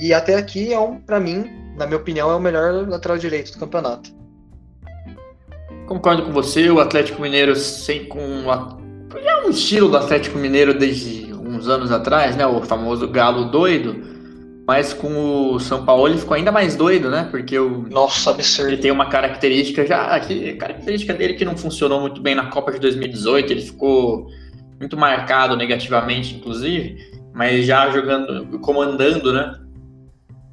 [0.00, 3.52] E até aqui é um, para mim, na minha opinião, é o melhor lateral direito
[3.52, 4.14] do campeonato.
[5.86, 8.20] Concordo com você, o Atlético Mineiro sem com
[9.18, 11.21] é um estilo do Atlético Mineiro desde
[11.62, 12.46] uns anos atrás, né?
[12.46, 14.12] O famoso galo doido
[14.66, 17.26] mas com o São Paulo ele ficou ainda mais doido, né?
[17.30, 17.86] Porque o.
[17.90, 18.70] Nossa, absurdo.
[18.70, 20.18] Ele tem uma característica já.
[20.20, 23.52] Que, característica dele que não funcionou muito bem na Copa de 2018.
[23.52, 24.28] Ele ficou
[24.78, 26.96] muito marcado negativamente, inclusive.
[27.34, 29.58] Mas já jogando, comandando, né?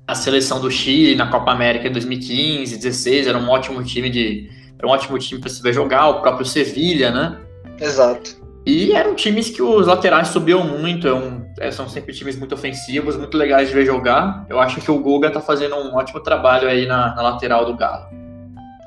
[0.08, 4.50] A seleção do Chile na Copa América de 2015, 16, era um ótimo time de.
[4.80, 7.38] Era um ótimo time para se ver jogar, o próprio Sevilha, né?
[7.80, 8.39] Exato.
[8.66, 12.54] E eram times que os laterais subiam muito, é um, é, são sempre times muito
[12.54, 14.46] ofensivos, muito legais de ver jogar.
[14.50, 17.76] Eu acho que o Guga tá fazendo um ótimo trabalho aí na, na lateral do
[17.76, 18.06] Galo.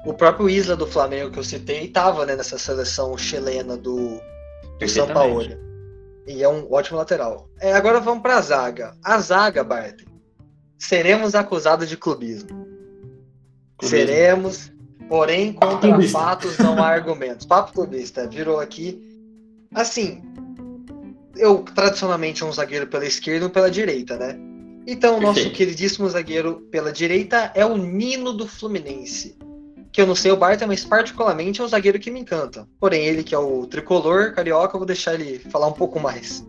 [0.05, 4.21] O próprio Isla do Flamengo que eu citei estava né, nessa seleção chilena do,
[4.79, 5.43] do São Paulo.
[6.27, 7.49] E é um ótimo lateral.
[7.61, 8.95] É, agora vamos para a zaga.
[9.03, 10.03] A zaga, Bart,
[10.79, 12.67] seremos acusados de clubismo.
[13.79, 13.89] clubismo.
[13.89, 14.73] Seremos,
[15.09, 17.47] porém, contra fatos não há argumentos.
[17.47, 19.12] Papo clubista, virou aqui
[19.75, 20.23] Assim,
[21.37, 24.39] eu tradicionalmente um zagueiro pela esquerda um pela direita, né?
[24.87, 29.37] Então, o nosso queridíssimo zagueiro pela direita é o Nino do Fluminense.
[29.93, 32.67] Que eu não sei o Barta, mas particularmente é um zagueiro que me encanta.
[32.81, 36.45] Porém, ele que é o tricolor carioca, eu vou deixar ele falar um pouco mais.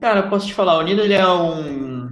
[0.00, 2.10] Cara, eu posso te falar, o Nino ele é um.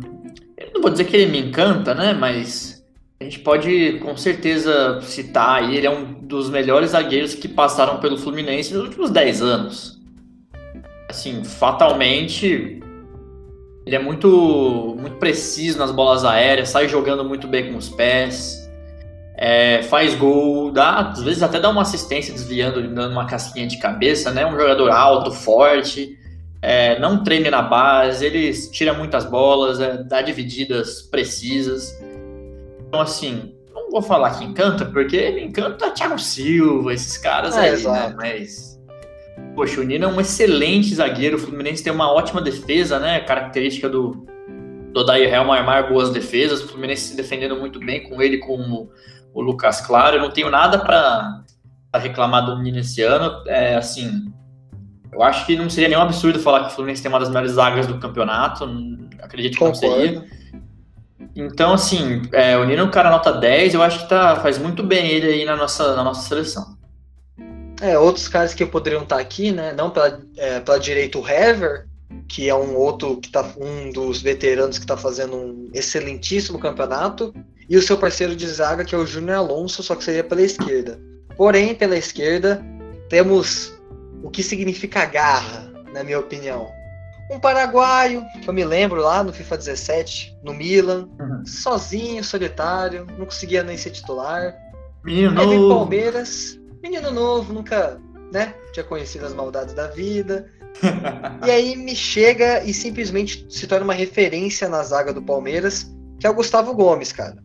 [0.57, 2.13] Eu não vou dizer que ele me encanta, né?
[2.13, 2.85] Mas
[3.21, 8.01] a gente pode com certeza citar aí, ele é um dos melhores zagueiros que passaram
[8.01, 9.97] pelo Fluminense nos últimos 10 anos
[11.17, 12.81] assim, fatalmente
[13.87, 18.69] ele é muito, muito preciso nas bolas aéreas, sai jogando muito bem com os pés,
[19.37, 23.79] é, faz gol, dá, às vezes até dá uma assistência desviando, dando uma casquinha de
[23.79, 24.45] cabeça, né?
[24.45, 26.19] Um jogador alto, forte,
[26.61, 31.97] é, não treme na base, ele tira muitas bolas, é, dá divididas precisas.
[32.89, 37.71] Então, assim, não vou falar que encanta, porque ele encanta Thiago Silva, esses caras é,
[37.71, 38.15] aí, né?
[38.17, 38.77] Mas
[39.55, 41.37] Poxa, o Nino é um excelente zagueiro.
[41.37, 43.21] O Fluminense tem uma ótima defesa, né?
[43.21, 44.27] Característica do,
[44.93, 46.63] do Odair Helma armar boas defesas.
[46.63, 48.91] O Fluminense se defendendo muito bem com ele, com o,
[49.33, 50.17] o Lucas Claro.
[50.17, 51.45] Eu não tenho nada para
[51.95, 53.43] reclamar do Nino esse ano.
[53.47, 54.31] É assim.
[55.13, 57.53] Eu acho que não seria nenhum absurdo falar que o Fluminense tem uma das melhores
[57.53, 58.65] zagas do campeonato.
[59.23, 59.87] Acredito que Concordo.
[59.87, 60.25] não seria.
[61.35, 64.59] Então, assim, é, o Nino é um cara nota 10, eu acho que tá, faz
[64.59, 66.76] muito bem ele aí na nossa, na nossa seleção.
[67.81, 69.73] É, outros caras que poderiam estar aqui, né?
[69.73, 71.87] Não pela, é, pela direita o Hever,
[72.29, 77.35] que é um outro que tá um dos veteranos que está fazendo um excelentíssimo campeonato,
[77.69, 80.43] e o seu parceiro de zaga que é o Júnior Alonso, só que seria pela
[80.43, 80.99] esquerda.
[81.37, 82.65] Porém, pela esquerda
[83.09, 83.73] temos
[84.23, 86.69] o que significa garra, na minha opinião.
[87.31, 91.45] Um paraguaio, que eu me lembro lá no FIFA 17, no Milan, uhum.
[91.45, 94.55] sozinho, solitário, não conseguia nem ser titular.
[95.05, 98.01] Menino Aí vem Palmeiras, menino novo, nunca
[98.33, 100.51] né, tinha conhecido as maldades da vida.
[101.47, 106.27] e aí me chega e simplesmente se torna uma referência na zaga do Palmeiras, que
[106.27, 107.37] é o Gustavo Gomes, cara.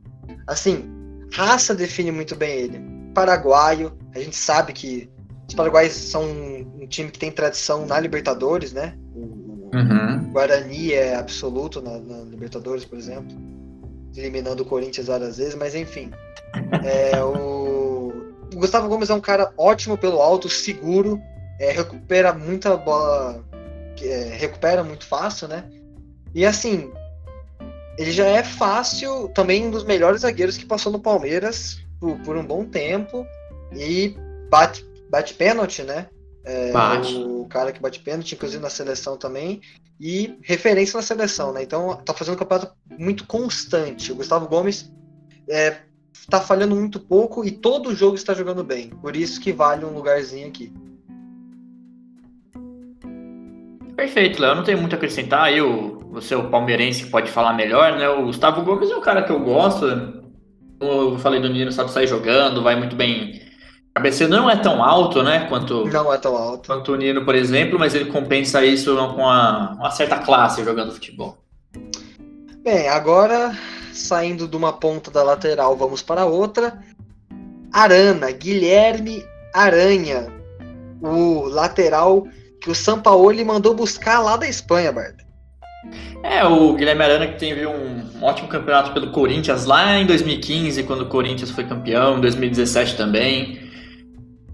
[0.48, 0.90] Assim,
[1.34, 2.82] raça define muito bem ele.
[3.14, 5.10] Paraguaio, a gente sabe que
[5.48, 8.96] os paraguaios são um time que tem tradição na Libertadores, né?
[9.74, 10.32] Uhum.
[10.32, 13.36] Guarani é absoluto na, na, Libertadores, por exemplo,
[14.16, 16.12] eliminando o Corinthians várias vezes, mas enfim.
[16.84, 17.61] É, o...
[18.54, 18.60] o...
[18.60, 21.22] Gustavo Gomes é um cara ótimo pelo alto, seguro,
[21.60, 23.44] é, recupera muita bola,
[24.02, 25.70] é, recupera muito fácil, né?
[26.34, 26.92] E assim,
[27.98, 32.38] ele já é fácil, também um dos melhores zagueiros que passou no Palmeiras por, por
[32.38, 33.26] um bom tempo
[33.74, 34.16] e
[34.50, 36.08] bate, bate pênalti, né?
[36.44, 37.14] É, bate.
[37.14, 39.62] O cara que bate pênalti, inclusive na seleção também,
[40.00, 41.62] e referência na seleção, né?
[41.62, 44.12] Então tá fazendo um campeonato muito constante.
[44.12, 44.92] O Gustavo Gomes
[45.48, 45.78] é,
[46.30, 48.90] tá falhando muito pouco e todo jogo está jogando bem.
[48.90, 50.72] Por isso que vale um lugarzinho aqui.
[53.96, 54.56] Perfeito, Léo.
[54.56, 55.44] Não tenho muito a acrescentar.
[55.44, 58.10] Aí o, você, o palmeirense, pode falar melhor, né?
[58.10, 59.86] O Gustavo Gomes é um cara que eu gosto.
[60.80, 63.42] Eu falei do Nino, sabe sair jogando, vai muito bem
[63.94, 65.46] cabeceio não é tão alto, né?
[65.48, 66.68] Quanto, não é tão alto.
[66.68, 70.94] Quanto o Nino, por exemplo, mas ele compensa isso com uma, uma certa classe jogando
[70.94, 71.38] futebol.
[72.64, 73.58] Bem, agora
[73.94, 76.80] saindo de uma ponta da lateral, vamos para outra.
[77.72, 79.24] Arana, Guilherme
[79.54, 80.28] Aranha,
[81.02, 82.28] o lateral
[82.62, 85.16] que o Sampaoli mandou buscar lá da Espanha, Bart.
[86.24, 91.02] É, o Guilherme Arana que teve um ótimo campeonato pelo Corinthians lá em 2015, quando
[91.02, 93.60] o Corinthians foi campeão, em 2017 também.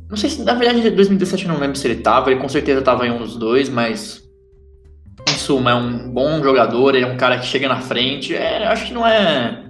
[0.10, 2.48] Não sei se, na verdade, em 2017 eu não lembro se ele tava, ele com
[2.48, 4.26] certeza tava em um dos dois, mas.
[5.48, 8.36] Suma, é um bom jogador, ele é um cara que chega na frente.
[8.36, 9.64] É, acho que não é,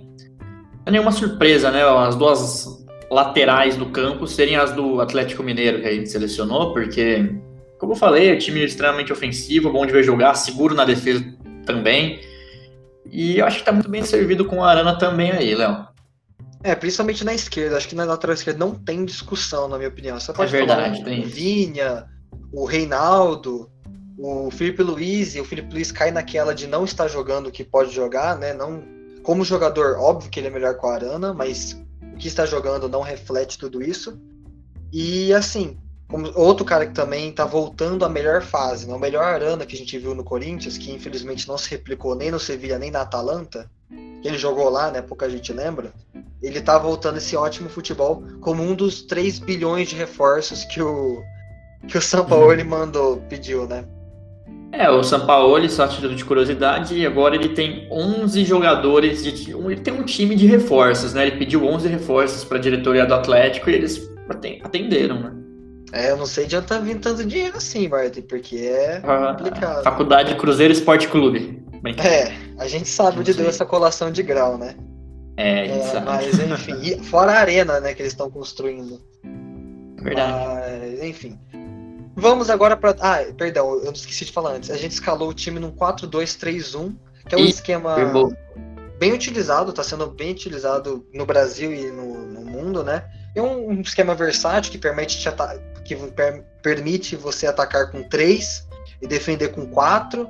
[0.84, 1.84] é nenhuma surpresa, né?
[1.84, 7.32] As duas laterais do campo serem as do Atlético Mineiro que a gente selecionou, porque,
[7.78, 11.24] como eu falei, é um time extremamente ofensivo, bom de ver jogar, seguro na defesa
[11.64, 12.22] também.
[13.12, 15.86] E eu acho que tá muito bem servido com a Arana também aí, Léo.
[16.64, 17.78] É, principalmente na esquerda.
[17.78, 20.20] Acho que na lateral esquerda não tem discussão, na minha opinião.
[20.20, 21.24] Você pode é verdade, falar tem.
[21.24, 22.06] o Vinha,
[22.52, 23.70] o Reinaldo,
[24.18, 27.64] o Felipe Luiz, e o Felipe Luiz cai naquela de não estar jogando o que
[27.64, 28.54] pode jogar, né?
[28.54, 28.84] Não,
[29.22, 31.74] como jogador, óbvio que ele é melhor com a Arana, mas
[32.14, 34.20] o que está jogando não reflete tudo isso.
[34.92, 35.78] E assim,
[36.08, 38.94] como outro cara que também está voltando à melhor fase, né?
[38.94, 42.32] o melhor Arana que a gente viu no Corinthians, que infelizmente não se replicou nem
[42.32, 43.70] no Sevilla nem na Atalanta,
[44.22, 45.02] que ele jogou lá, né?
[45.02, 45.94] Pouca gente lembra.
[46.42, 51.22] Ele tá voltando esse ótimo futebol como um dos 3 bilhões de reforços que o
[51.88, 52.70] que o Sampaoli uhum.
[52.70, 53.86] mandou, pediu, né?
[54.72, 59.78] É, o Sampaoli, só título de curiosidade, e agora ele tem 11 jogadores, de, ele
[59.78, 61.28] tem um time de reforços, né?
[61.28, 64.10] Ele pediu 11 reforços para a diretoria do Atlético e eles
[64.64, 65.34] atenderam, né?
[65.94, 69.34] É, eu não sei de onde tá vindo tanto dinheiro assim, Martin, porque é ah,
[69.38, 69.84] complicado.
[69.84, 71.64] Faculdade Cruzeiro Esporte Clube.
[71.82, 74.76] Bem, é, a gente sabe onde deu essa colação de grau, né?
[75.38, 76.06] É, a gente é, sabe.
[76.06, 79.00] Mas enfim, fora a arena, né, que eles estão construindo.
[80.02, 80.34] Verdade.
[80.34, 81.40] Mas, enfim.
[82.20, 82.96] Vamos agora para.
[83.00, 84.72] Ah, perdão, eu esqueci de falar antes.
[84.72, 86.96] A gente escalou o time num 4-2-3-1,
[87.30, 87.50] que é um e...
[87.50, 87.96] esquema
[88.98, 93.04] bem utilizado, está sendo bem utilizado no Brasil e no, no mundo, né?
[93.36, 95.30] É um, um, esquema versátil que permite, te
[95.86, 98.68] que per permite você atacar com 3
[99.00, 100.28] e defender com 4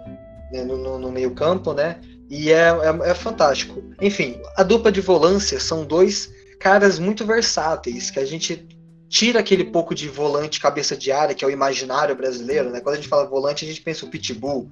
[0.52, 2.02] né, no, no meio campo, né?
[2.30, 3.82] E é, é, é, fantástico.
[4.02, 8.68] Enfim, a dupla de volância são dois caras muito versáteis, que a gente
[9.10, 12.80] tira aquele pouco de volante cabeça de área, que é o imaginário brasileiro, né?
[12.80, 14.70] Quando a gente fala volante, a gente pensa o Pitbull,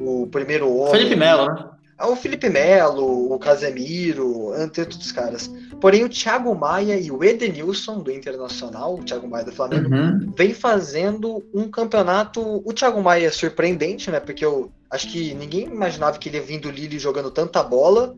[0.00, 0.92] o primeiro homem.
[0.92, 1.70] Felipe Melo, né?
[2.00, 5.50] É o Felipe Melo, o Casemiro, entre outros caras.
[5.80, 10.32] Porém, o Thiago Maia e o Edenilson, do Internacional, o Thiago Maia do Flamengo, uhum.
[10.36, 12.62] vem fazendo um campeonato.
[12.64, 14.20] O Thiago Maia é surpreendente, né?
[14.20, 18.14] Porque eu acho que ninguém imaginava que ele ia vir do Lille jogando tanta bola.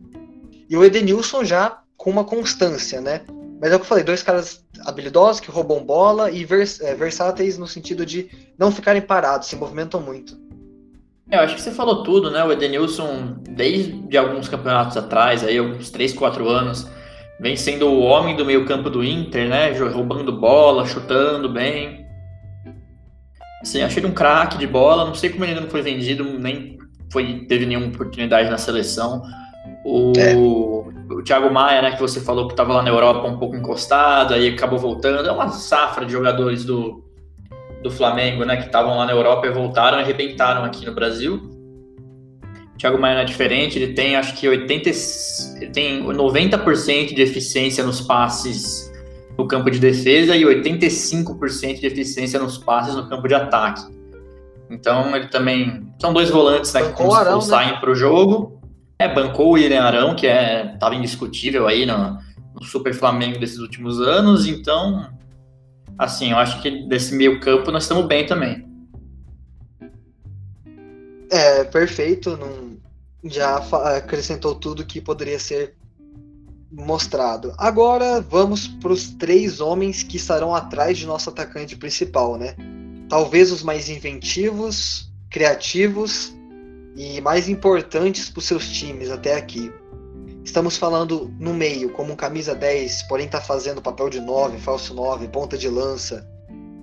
[0.69, 3.21] E o Edenilson já com uma constância, né?
[3.61, 6.95] Mas é o que eu falei, dois caras habilidosos que roubam bola e vers é,
[6.95, 10.35] versáteis no sentido de não ficarem parados, se movimentam muito.
[11.29, 12.43] É, eu acho que você falou tudo, né?
[12.43, 16.87] O Edenilson, desde alguns campeonatos atrás, aí, uns 3, 4 anos,
[17.39, 19.71] vem sendo o homem do meio campo do Inter, né?
[19.71, 22.03] Roubando bola, chutando bem.
[23.61, 26.23] Assim, achei ele um craque de bola, não sei como ele ainda não foi vendido,
[26.23, 26.79] nem
[27.11, 29.21] foi, teve nenhuma oportunidade na seleção.
[29.85, 30.35] O, é.
[31.21, 34.33] O Thiago Maia, né, que você falou que estava lá na Europa um pouco encostado,
[34.33, 35.27] aí acabou voltando.
[35.27, 37.03] É uma safra de jogadores do,
[37.83, 41.39] do Flamengo, né, que estavam lá na Europa e voltaram e arrebentaram aqui no Brasil.
[42.73, 44.89] O Thiago Maia não é diferente, ele tem acho que 80,
[45.57, 48.91] ele tem 90% de eficiência nos passes
[49.37, 53.83] no campo de defesa e 85% de eficiência nos passes no campo de ataque.
[54.71, 55.87] Então ele também.
[55.99, 57.41] São dois volantes né, que Arão, né?
[57.41, 58.60] saem para o jogo.
[59.01, 62.19] É, bancou o William Arão, que é, estava indiscutível aí no,
[62.53, 64.45] no Super Flamengo desses últimos anos.
[64.45, 65.09] Então,
[65.97, 68.63] assim, eu acho que desse meio campo nós estamos bem também.
[71.31, 72.37] É, perfeito.
[72.37, 72.77] Não,
[73.23, 73.57] já
[73.97, 75.73] acrescentou tudo que poderia ser
[76.71, 77.55] mostrado.
[77.57, 82.55] Agora vamos para os três homens que estarão atrás de nosso atacante principal, né?
[83.09, 86.31] Talvez os mais inventivos, criativos
[86.95, 89.71] e mais importantes para os seus times até aqui.
[90.43, 94.93] Estamos falando no meio, como um camisa 10, porém está fazendo papel de 9, falso
[94.93, 96.27] 9, ponta de lança.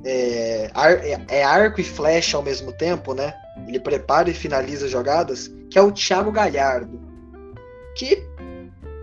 [0.05, 3.35] É, ar, é, é, arco e flecha ao mesmo tempo, né?
[3.67, 7.01] Ele prepara e finaliza jogadas, que é o Thiago Galhardo.
[7.97, 8.23] Que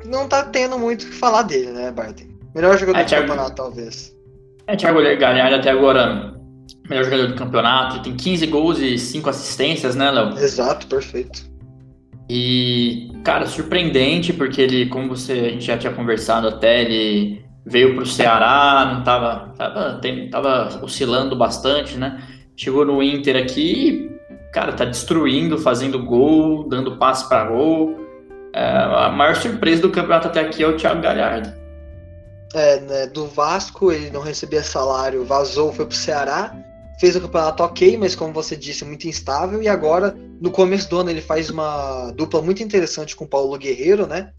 [0.06, 2.24] não tá tendo muito o que falar dele, né, Barton?
[2.54, 3.28] Melhor jogador é, do Thiago...
[3.28, 4.16] campeonato, talvez.
[4.68, 6.35] É, Thiago Galhardo até agora,
[6.90, 8.02] melhor jogador do campeonato.
[8.02, 10.38] Tem 15 gols e 5 assistências, né, Léo?
[10.38, 11.44] Exato, perfeito.
[12.30, 17.96] E, cara, surpreendente, porque ele, como você, a gente já tinha conversado até, ele veio
[17.96, 22.22] pro Ceará, não tava, tava, tem, tava oscilando bastante, né?
[22.56, 24.16] Chegou no Inter aqui
[24.56, 28.00] cara, tá destruindo, fazendo gol, dando passe para gol.
[28.54, 31.54] É, a maior surpresa do campeonato até aqui é o Thiago Galhardo.
[32.54, 36.56] É, né, do Vasco ele não recebia salário, vazou, foi pro Ceará,
[37.00, 41.00] fez o campeonato ok, mas como você disse, muito instável, e agora, no começo do
[41.00, 44.32] ano, ele faz uma dupla muito interessante com o Paulo Guerreiro, né?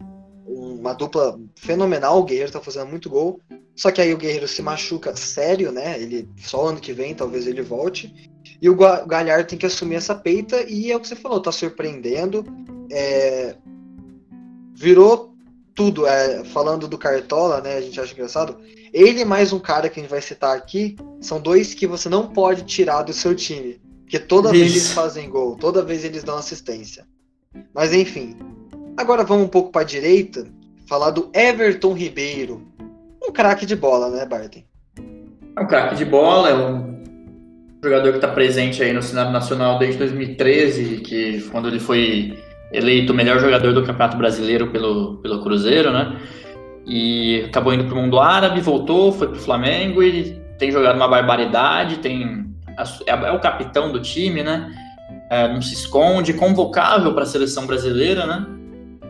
[0.45, 3.39] Uma dupla fenomenal, o Guerreiro tá fazendo muito gol.
[3.75, 6.01] Só que aí o Guerreiro se machuca sério, né?
[6.01, 8.31] Ele só ano que vem talvez ele volte.
[8.59, 11.51] E o Galhardo tem que assumir essa peita e é o que você falou, tá
[11.51, 12.43] surpreendendo.
[12.91, 13.55] É,
[14.73, 15.35] virou
[15.75, 16.07] tudo.
[16.07, 17.77] É, falando do Cartola, né?
[17.77, 18.57] A gente acha engraçado.
[18.93, 22.27] Ele mais um cara que a gente vai citar aqui são dois que você não
[22.27, 23.79] pode tirar do seu time.
[24.03, 24.59] Porque toda Isso.
[24.59, 27.05] vez eles fazem gol, toda vez eles dão assistência.
[27.73, 28.37] Mas enfim.
[28.95, 30.47] Agora vamos um pouco para a direita,
[30.87, 32.65] falar do Everton Ribeiro.
[33.21, 34.63] Um craque de bola, né, Barton?
[35.55, 37.03] É um craque de bola, é um
[37.83, 42.37] jogador que está presente aí no cenário nacional desde 2013, que quando ele foi
[42.71, 46.19] eleito o melhor jogador do Campeonato Brasileiro pelo, pelo Cruzeiro, né?
[46.87, 50.95] E acabou indo para o mundo árabe, voltou, foi para o Flamengo e tem jogado
[50.95, 52.45] uma barbaridade, tem
[53.05, 54.71] é, é o capitão do time, né?
[55.29, 58.45] É, não se esconde, convocável para a seleção brasileira, né?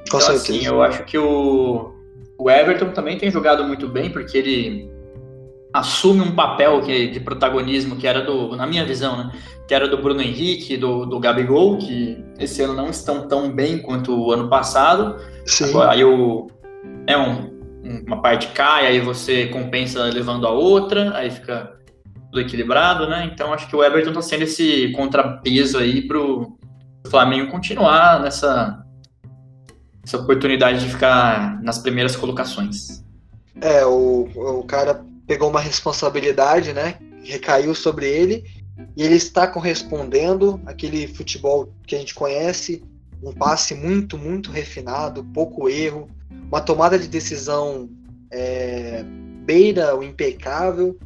[0.09, 1.93] Com então, assim, eu acho que o,
[2.37, 4.91] o Everton também tem jogado muito bem, porque ele
[5.71, 9.31] assume um papel que, de protagonismo que era do, na minha visão, né?
[9.67, 13.77] que era do Bruno Henrique, do, do Gabigol, que esse ano não estão tão bem
[13.79, 15.17] quanto o ano passado.
[15.45, 15.65] Sim.
[15.65, 16.47] Agora, aí o,
[17.05, 17.56] é um,
[18.05, 21.77] uma parte cai, aí você compensa levando a outra, aí fica
[22.29, 23.29] tudo equilibrado, né?
[23.31, 26.57] Então acho que o Everton está sendo esse contrapeso aí pro
[27.09, 28.83] Flamengo continuar nessa
[30.03, 33.03] essa oportunidade de ficar nas primeiras colocações.
[33.59, 36.95] É, o, o cara pegou uma responsabilidade, né?
[37.23, 38.45] Recaiu sobre ele
[38.95, 42.83] e ele está correspondendo aquele futebol que a gente conhece,
[43.21, 47.89] um passe muito, muito refinado, pouco erro, uma tomada de decisão
[48.31, 49.03] é,
[49.45, 50.97] beira o impecável.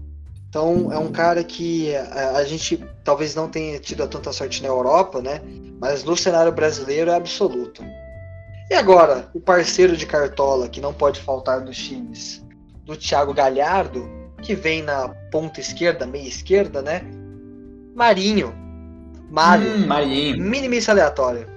[0.49, 4.67] Então é um cara que a, a, gente talvez não tenha tido tanta sorte na
[4.67, 5.41] Europa, né?
[5.79, 7.83] Mas no cenário brasileiro é absoluto.
[8.69, 12.45] E agora, o parceiro de Cartola, que não pode faltar dos times,
[12.85, 14.09] do Thiago Galhardo,
[14.41, 17.01] que vem na ponta esquerda, meia esquerda, né?
[17.95, 18.53] Marinho.
[19.29, 19.69] Mário.
[19.73, 20.41] Hum, Marinho.
[20.41, 21.47] Minimista aleatório.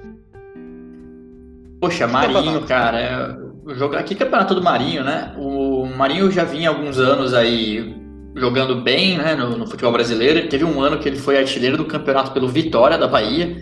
[1.80, 3.43] Poxa, Marinho, cara.
[3.66, 5.32] É, jogo, aqui campeonato do Marinho, né?
[5.38, 7.94] O Marinho já vinha alguns anos aí
[8.36, 10.48] jogando bem né, no, no, futebol brasileiro.
[10.48, 13.56] Teve um ano que ele foi artilheiro do campeonato pelo Vitória da Bahia.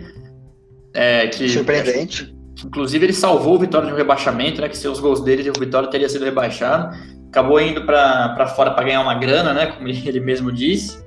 [0.94, 2.34] É, que, Surpreendente.
[2.64, 4.68] inclusive ele salvou o Vitória de um rebaixamento, né?
[4.68, 6.96] Que sem os gols dele, o Vitória teria sido rebaixado.
[7.28, 9.66] Acabou indo para fora para ganhar uma grana, né?
[9.66, 11.02] Como ele mesmo disse.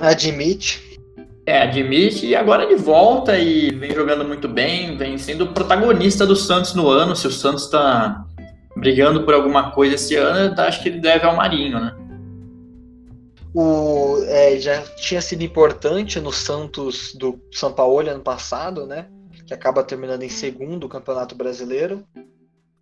[0.00, 0.93] Admite.
[1.46, 6.34] É, admite, e agora ele volta e vem jogando muito bem, vem sendo protagonista do
[6.34, 7.14] Santos no ano.
[7.14, 8.24] Se o Santos está
[8.74, 11.94] brigando por alguma coisa esse ano, acho que ele deve ao Marinho, né?
[13.54, 19.06] O, é, já tinha sido importante no Santos do São Paulo ano passado, né?
[19.46, 22.02] Que acaba terminando em segundo o Campeonato Brasileiro.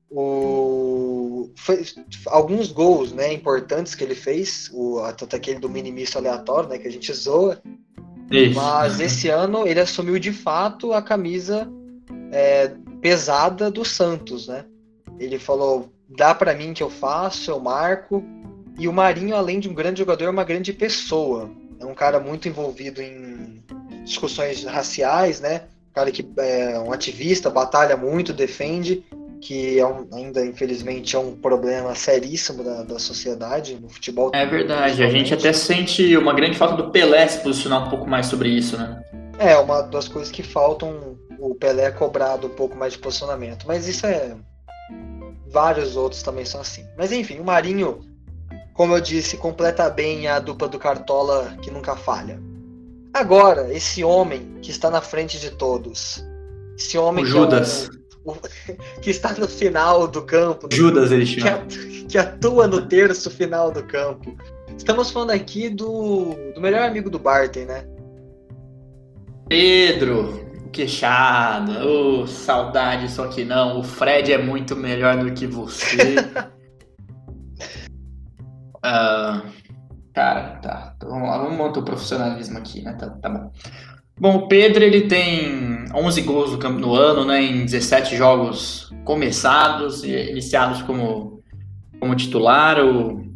[0.09, 1.85] O, foi,
[2.27, 6.87] alguns gols né, importantes que ele fez, o, tanto aquele do minimista aleatório, né, que
[6.87, 7.61] a gente zoa.
[8.31, 8.55] Isso.
[8.55, 11.69] Mas esse ano ele assumiu de fato a camisa
[12.31, 14.65] é, pesada do Santos, né?
[15.19, 18.25] Ele falou: dá para mim que eu faço, eu marco.
[18.79, 21.51] E o Marinho, além de um grande jogador, é uma grande pessoa.
[21.79, 23.63] É um cara muito envolvido em
[24.05, 25.63] discussões raciais, né?
[25.91, 29.05] Um cara que é um ativista, batalha muito, defende,
[29.43, 34.31] que é um, ainda, infelizmente, é um problema seríssimo da, da sociedade no futebol.
[34.33, 38.09] É verdade, a gente até sente uma grande falta do Pelé se posicionar um pouco
[38.09, 39.03] mais sobre isso, né?
[39.39, 43.67] É, uma das coisas que faltam, o Pelé é cobrado um pouco mais de posicionamento.
[43.67, 44.37] Mas isso é.
[45.49, 46.87] Vários outros também são assim.
[46.97, 48.01] Mas enfim, o Marinho
[48.75, 52.41] como eu disse, completa bem a dupla do Cartola que nunca falha.
[53.13, 56.25] Agora, esse homem que está na frente de todos.
[56.77, 57.89] Esse homem o Judas.
[57.89, 58.02] Que, é o,
[59.01, 60.69] que está no final do campo.
[60.73, 61.67] Judas, ele chama.
[61.67, 64.37] Que, que atua no terço final do campo.
[64.77, 67.87] Estamos falando aqui do, do melhor amigo do Barton, né?
[69.49, 71.73] Pedro, queixado.
[71.87, 73.81] Oh, saudade, só que não.
[73.81, 76.17] O Fred é muito melhor do que você.
[78.79, 79.43] Uh,
[80.15, 80.95] cara, tá.
[80.97, 82.95] Então, vamos lá, vamos montar o profissionalismo aqui, né?
[82.95, 83.53] Tá, tá bom.
[84.23, 87.43] Bom, o Pedro ele tem 11 gols no, campo, no ano, né?
[87.43, 91.43] Em 17 jogos começados, iniciados como,
[91.99, 92.79] como titular.
[92.79, 93.27] O,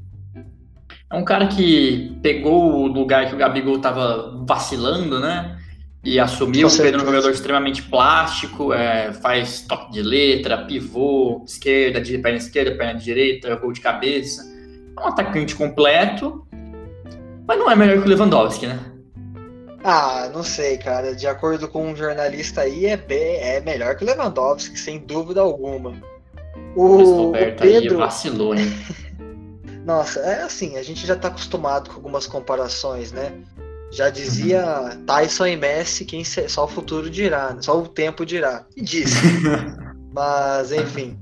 [1.10, 5.58] é um cara que pegou o lugar que o Gabigol tava vacilando, né?
[6.04, 12.00] E assumiu o Pedro um jogador extremamente plástico, é, faz toque de letra, pivô, esquerda,
[12.00, 14.54] de perna esquerda, perna direita, gol de cabeça
[14.96, 16.46] é um atacante completo,
[17.44, 18.95] mas não é melhor que o Lewandowski, né?
[19.88, 21.14] Ah, não sei, cara.
[21.14, 25.40] De acordo com um jornalista aí, é, bem, é melhor que o Lewandowski, sem dúvida
[25.40, 25.94] alguma.
[26.74, 28.66] O, o Pedro vacilou, hein?
[29.86, 33.32] Nossa, é assim, a gente já tá acostumado com algumas comparações, né?
[33.92, 34.98] Já dizia.
[35.06, 37.62] Tyson e Messi, quem só o futuro dirá, né?
[37.62, 38.66] só o tempo dirá.
[38.76, 39.14] E disse.
[40.12, 41.16] Mas, enfim.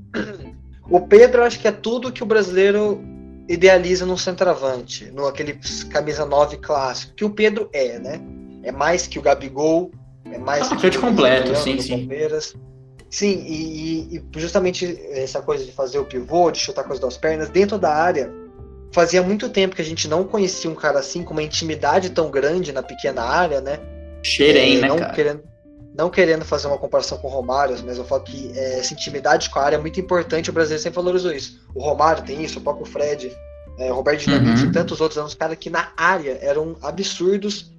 [0.89, 2.99] O Pedro acho que é tudo que o brasileiro
[3.47, 5.61] idealiza no centroavante, no aquele
[5.91, 8.23] camisa 9 clássico, que o Pedro é, né?
[8.65, 9.91] É mais que o Gabigol,
[10.25, 11.99] é mais ah, que o completo, sim, sim.
[11.99, 12.55] Palmeiras.
[13.11, 17.17] Sim, e, e, justamente essa coisa de fazer o pivô, de chutar com as duas
[17.17, 18.33] pernas dentro da área,
[18.93, 22.31] fazia muito tempo que a gente não conhecia um cara assim com uma intimidade tão
[22.31, 23.79] grande na pequena área, né?
[24.23, 25.13] Cheirem, é, né, não cara?
[25.13, 25.43] Querendo,
[25.97, 29.49] não querendo fazer uma comparação com o Romário, mas eu falo que é, essa intimidade
[29.49, 31.61] com a área é muito importante, o brasileiro sempre valorizou isso.
[31.75, 33.37] O Romário tem isso, o próprio Fred,
[33.79, 34.71] é, o Roberto Dinamite uhum.
[34.71, 37.73] e tantos outros eram os caras que na área eram absurdos.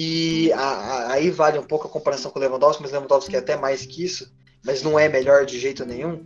[0.00, 3.40] E a, a, aí vale um pouco a comparação com o Lewandowski, mas Lewandowski é
[3.40, 4.32] até mais que isso,
[4.64, 6.20] mas não é melhor de jeito nenhum.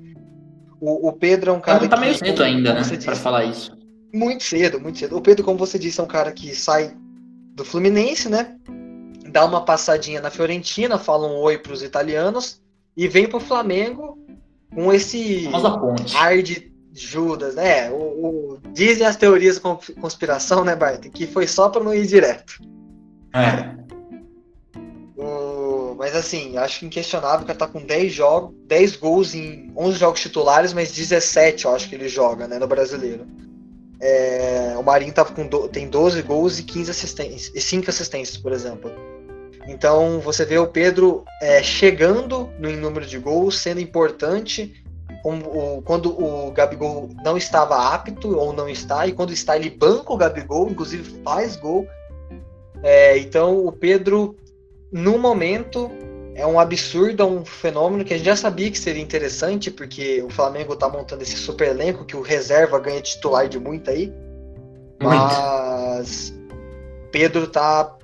[0.79, 1.81] O, o Pedro é um cara.
[1.81, 2.81] Não tá meio cedo ainda, né?
[2.83, 3.75] Disse, pra falar isso.
[4.13, 5.17] Muito cedo, muito cedo.
[5.17, 6.95] O Pedro, como você disse, é um cara que sai
[7.55, 8.59] do Fluminense, né?
[9.33, 12.61] dá uma passadinha na Fiorentina, fala um oi para os italianos
[12.95, 14.19] e vem para o Flamengo
[14.75, 15.49] com esse
[16.15, 17.91] ar de Judas, né?
[17.91, 21.09] O, o, dizem as teorias de conspiração, né, Bart?
[21.09, 22.61] Que foi só para não ir direto.
[23.35, 23.73] É.
[25.17, 29.99] O, mas assim, acho inquestionável que ele tá com 10 jogos, 10 gols em 11
[29.99, 33.27] jogos titulares, mas 17 eu acho que ele joga, né, no brasileiro.
[34.01, 38.37] É, o Marinho tava com do, tem 12 gols e 15 assistências, e 5 assistências,
[38.37, 38.91] por exemplo.
[39.69, 44.83] Então você vê o Pedro é, chegando no número de gols, sendo importante
[45.85, 50.17] quando o Gabigol não estava apto ou não está, e quando está ele banca o
[50.17, 51.87] Gabigol, inclusive faz gol.
[52.83, 54.37] É, então o Pedro,
[54.91, 55.91] no momento,
[56.35, 60.23] é um absurdo, é um fenômeno que a gente já sabia que seria interessante, porque
[60.23, 64.13] o Flamengo está montando esse super elenco que o reserva ganha titular de muito aí.
[65.01, 66.35] Mas
[67.11, 67.97] Pedro tá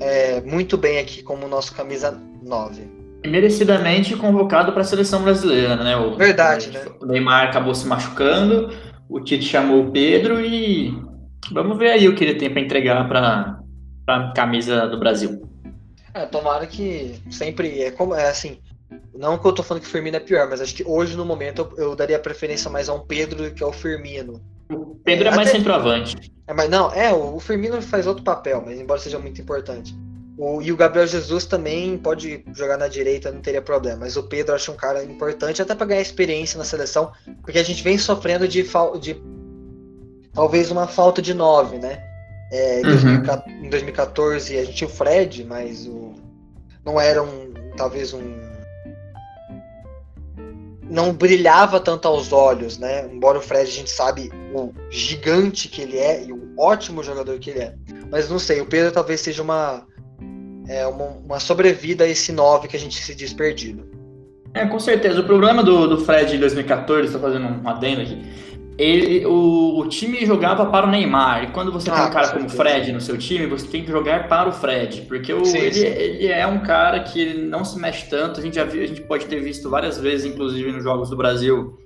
[0.00, 2.82] é, muito bem aqui como nosso camisa 9.
[3.24, 5.96] Merecidamente convocado para a seleção brasileira, né?
[5.96, 6.84] O, Verdade, né?
[7.00, 8.72] O Neymar acabou se machucando,
[9.08, 10.94] o Tite chamou o Pedro e
[11.50, 13.58] vamos ver aí o que ele tem para entregar para
[14.06, 15.42] a camisa do Brasil.
[16.14, 18.58] É, tomara que sempre é como é assim.
[19.14, 21.24] Não que eu tô falando que o Firmino é pior, mas acho que hoje no
[21.24, 24.40] momento eu, eu daria preferência mais a um Pedro do que ao Firmino.
[24.70, 25.58] O Pedro é, é mais até...
[25.58, 26.32] centroavante.
[26.46, 29.94] É, mas não, é, o Firmino faz outro papel, mas embora seja muito importante.
[30.38, 34.00] O, e o Gabriel Jesus também pode jogar na direita, não teria problema.
[34.00, 37.10] Mas o Pedro acho um cara importante até para ganhar experiência na seleção,
[37.42, 38.62] porque a gente vem sofrendo de,
[39.00, 39.16] de
[40.32, 42.05] talvez uma falta de nove, né?
[42.52, 43.64] É, em, uhum.
[43.66, 46.14] em 2014 a gente tinha o Fred, mas o,
[46.84, 48.22] não era um, talvez um
[50.88, 53.08] não brilhava tanto aos olhos, né?
[53.12, 57.38] Embora o Fred a gente sabe o gigante que ele é e o ótimo jogador
[57.40, 57.74] que ele é.
[58.10, 59.84] Mas não sei, o Pedro talvez seja uma
[60.68, 63.84] é, uma, uma sobrevida a esse 9 que a gente se diz perdido.
[64.54, 65.20] É, com certeza.
[65.20, 68.24] O problema do, do Fred em 2014, estou fazendo um adendo aqui,
[68.78, 71.44] ele, o, o, time jogava para o Neymar.
[71.44, 73.82] E quando você ah, tem um cara como o Fred no seu time, você tem
[73.82, 75.02] que jogar para o Fred.
[75.02, 75.86] Porque o, sim, ele, sim.
[75.86, 78.38] ele, é um cara que não se mexe tanto.
[78.38, 81.16] A gente já viu, a gente pode ter visto várias vezes, inclusive nos Jogos do
[81.16, 81.78] Brasil,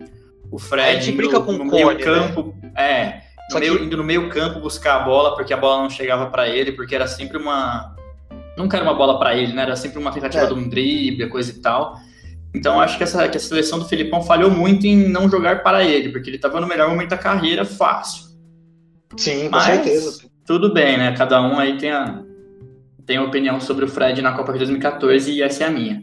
[0.50, 0.98] o Fred.
[0.98, 2.54] A gente brinca com no o meio Cone, campo.
[2.60, 2.72] Né?
[2.76, 3.20] É.
[3.52, 6.48] No meio, Indo no meio campo buscar a bola, porque a bola não chegava para
[6.48, 7.94] ele, porque era sempre uma.
[8.56, 9.62] Nunca era uma bola para ele, né?
[9.62, 10.46] Era sempre uma tentativa é.
[10.46, 11.96] de um drible, coisa e tal.
[12.54, 15.84] Então acho que, essa, que a seleção do Filipão falhou muito em não jogar para
[15.84, 18.30] ele, porque ele estava no melhor momento da carreira fácil.
[19.16, 20.30] Sim, com Mas, certeza.
[20.44, 21.14] Tudo bem, né?
[21.16, 22.24] Cada um aí tem a,
[23.06, 26.02] tem a opinião sobre o Fred na Copa de 2014 e essa é a minha.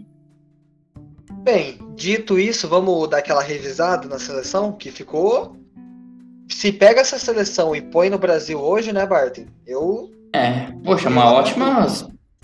[1.43, 5.55] Bem, dito isso, vamos dar aquela revisada na seleção que ficou.
[6.49, 9.45] Se pega essa seleção e põe no Brasil hoje, né, Barton?
[9.65, 10.11] Eu.
[10.33, 11.87] É, poxa, uma ótima.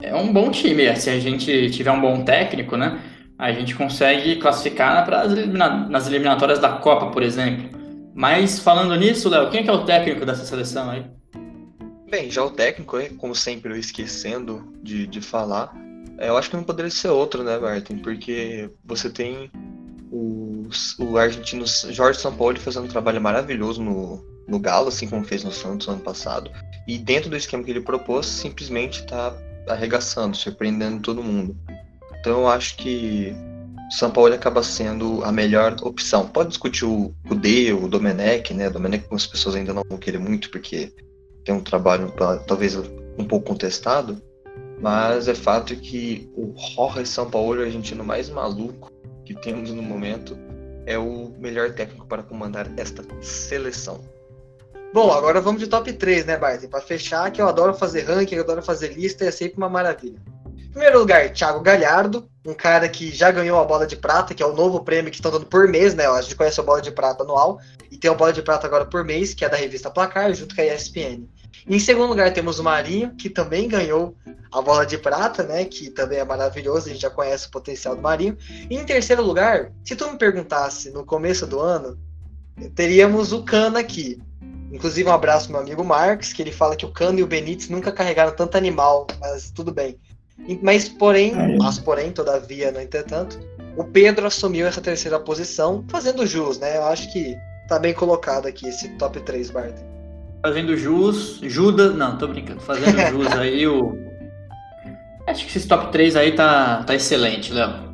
[0.02, 0.94] É um bom time.
[0.96, 3.02] Se a gente tiver um bom técnico, né?
[3.38, 5.08] A gente consegue classificar
[5.90, 7.70] nas eliminatórias da Copa, por exemplo.
[8.14, 11.06] Mas falando nisso, Léo, quem é, que é o técnico dessa seleção aí?
[12.10, 15.74] Bem, já o técnico, como sempre eu esquecendo de, de falar,
[16.18, 17.98] é, eu acho que não poderia ser outro, né, Martin?
[17.98, 19.50] Porque você tem
[20.12, 20.70] o,
[21.00, 25.52] o argentino Jorge Sampaoli fazendo um trabalho maravilhoso no, no Galo, assim como fez no
[25.52, 26.52] Santos ano passado.
[26.88, 29.36] E dentro do esquema que ele propôs, simplesmente está
[29.68, 31.58] arregaçando, surpreendendo todo mundo.
[32.24, 33.36] Então eu acho que
[33.90, 36.26] o São Paulo acaba sendo a melhor opção.
[36.26, 38.70] Pode discutir o, D, o Domenech, né?
[38.70, 40.94] O Domenech algumas pessoas ainda não vão querer muito porque
[41.44, 42.14] tem um trabalho
[42.48, 44.22] talvez um pouco contestado,
[44.80, 48.90] mas é fato que o Jorge São Paulo, o argentino mais maluco
[49.26, 50.38] que temos no momento,
[50.86, 54.00] é o melhor técnico para comandar esta seleção.
[54.94, 56.70] Bom, agora vamos de top 3, né, Barton?
[56.70, 60.22] Para fechar, que eu adoro fazer ranking, eu adoro fazer lista, é sempre uma maravilha
[60.74, 64.46] primeiro lugar, Thiago Galhardo, um cara que já ganhou a bola de prata, que é
[64.46, 66.08] o novo prêmio que estão dando por mês, né?
[66.08, 67.60] A gente conhece a bola de prata anual,
[67.92, 70.56] e tem a bola de prata agora por mês, que é da revista Placar, junto
[70.56, 71.28] com a ESPN.
[71.68, 74.18] Em segundo lugar, temos o Marinho, que também ganhou
[74.52, 75.64] a bola de prata, né?
[75.64, 78.36] Que também é maravilhoso, a gente já conhece o potencial do Marinho.
[78.70, 81.98] E em terceiro lugar, se tu me perguntasse no começo do ano,
[82.76, 84.22] teríamos o Cana aqui.
[84.72, 87.70] Inclusive, um abraço meu amigo Marcos, que ele fala que o Cano e o Benítez
[87.70, 89.98] nunca carregaram tanto animal, mas tudo bem.
[90.62, 93.40] Mas, porém, mas porém, todavia, no entretanto,
[93.78, 96.78] o Pedro assumiu essa terceira posição, fazendo jus, né?
[96.78, 97.36] Eu acho que
[97.68, 99.76] tá bem colocado aqui esse top 3, Bart.
[100.46, 103.98] Fazendo jus, Judas, não, tô brincando, fazendo jus aí o.
[105.26, 107.94] Acho que esse top 3 aí tá, tá excelente, Léo.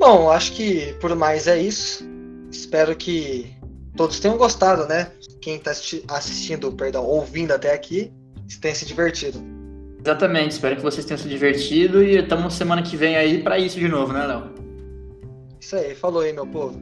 [0.00, 2.04] Bom, acho que por mais é isso.
[2.50, 3.56] Espero que
[3.96, 5.12] todos tenham gostado, né?
[5.40, 5.70] Quem tá
[6.08, 8.12] assistindo, perdão, ouvindo até aqui,
[8.60, 9.40] tenha se divertido.
[10.04, 13.80] Exatamente, espero que vocês tenham se divertido e estamos semana que vem aí para isso
[13.80, 14.50] de novo, né, Léo?
[15.58, 16.78] Isso aí, falou aí, meu povo.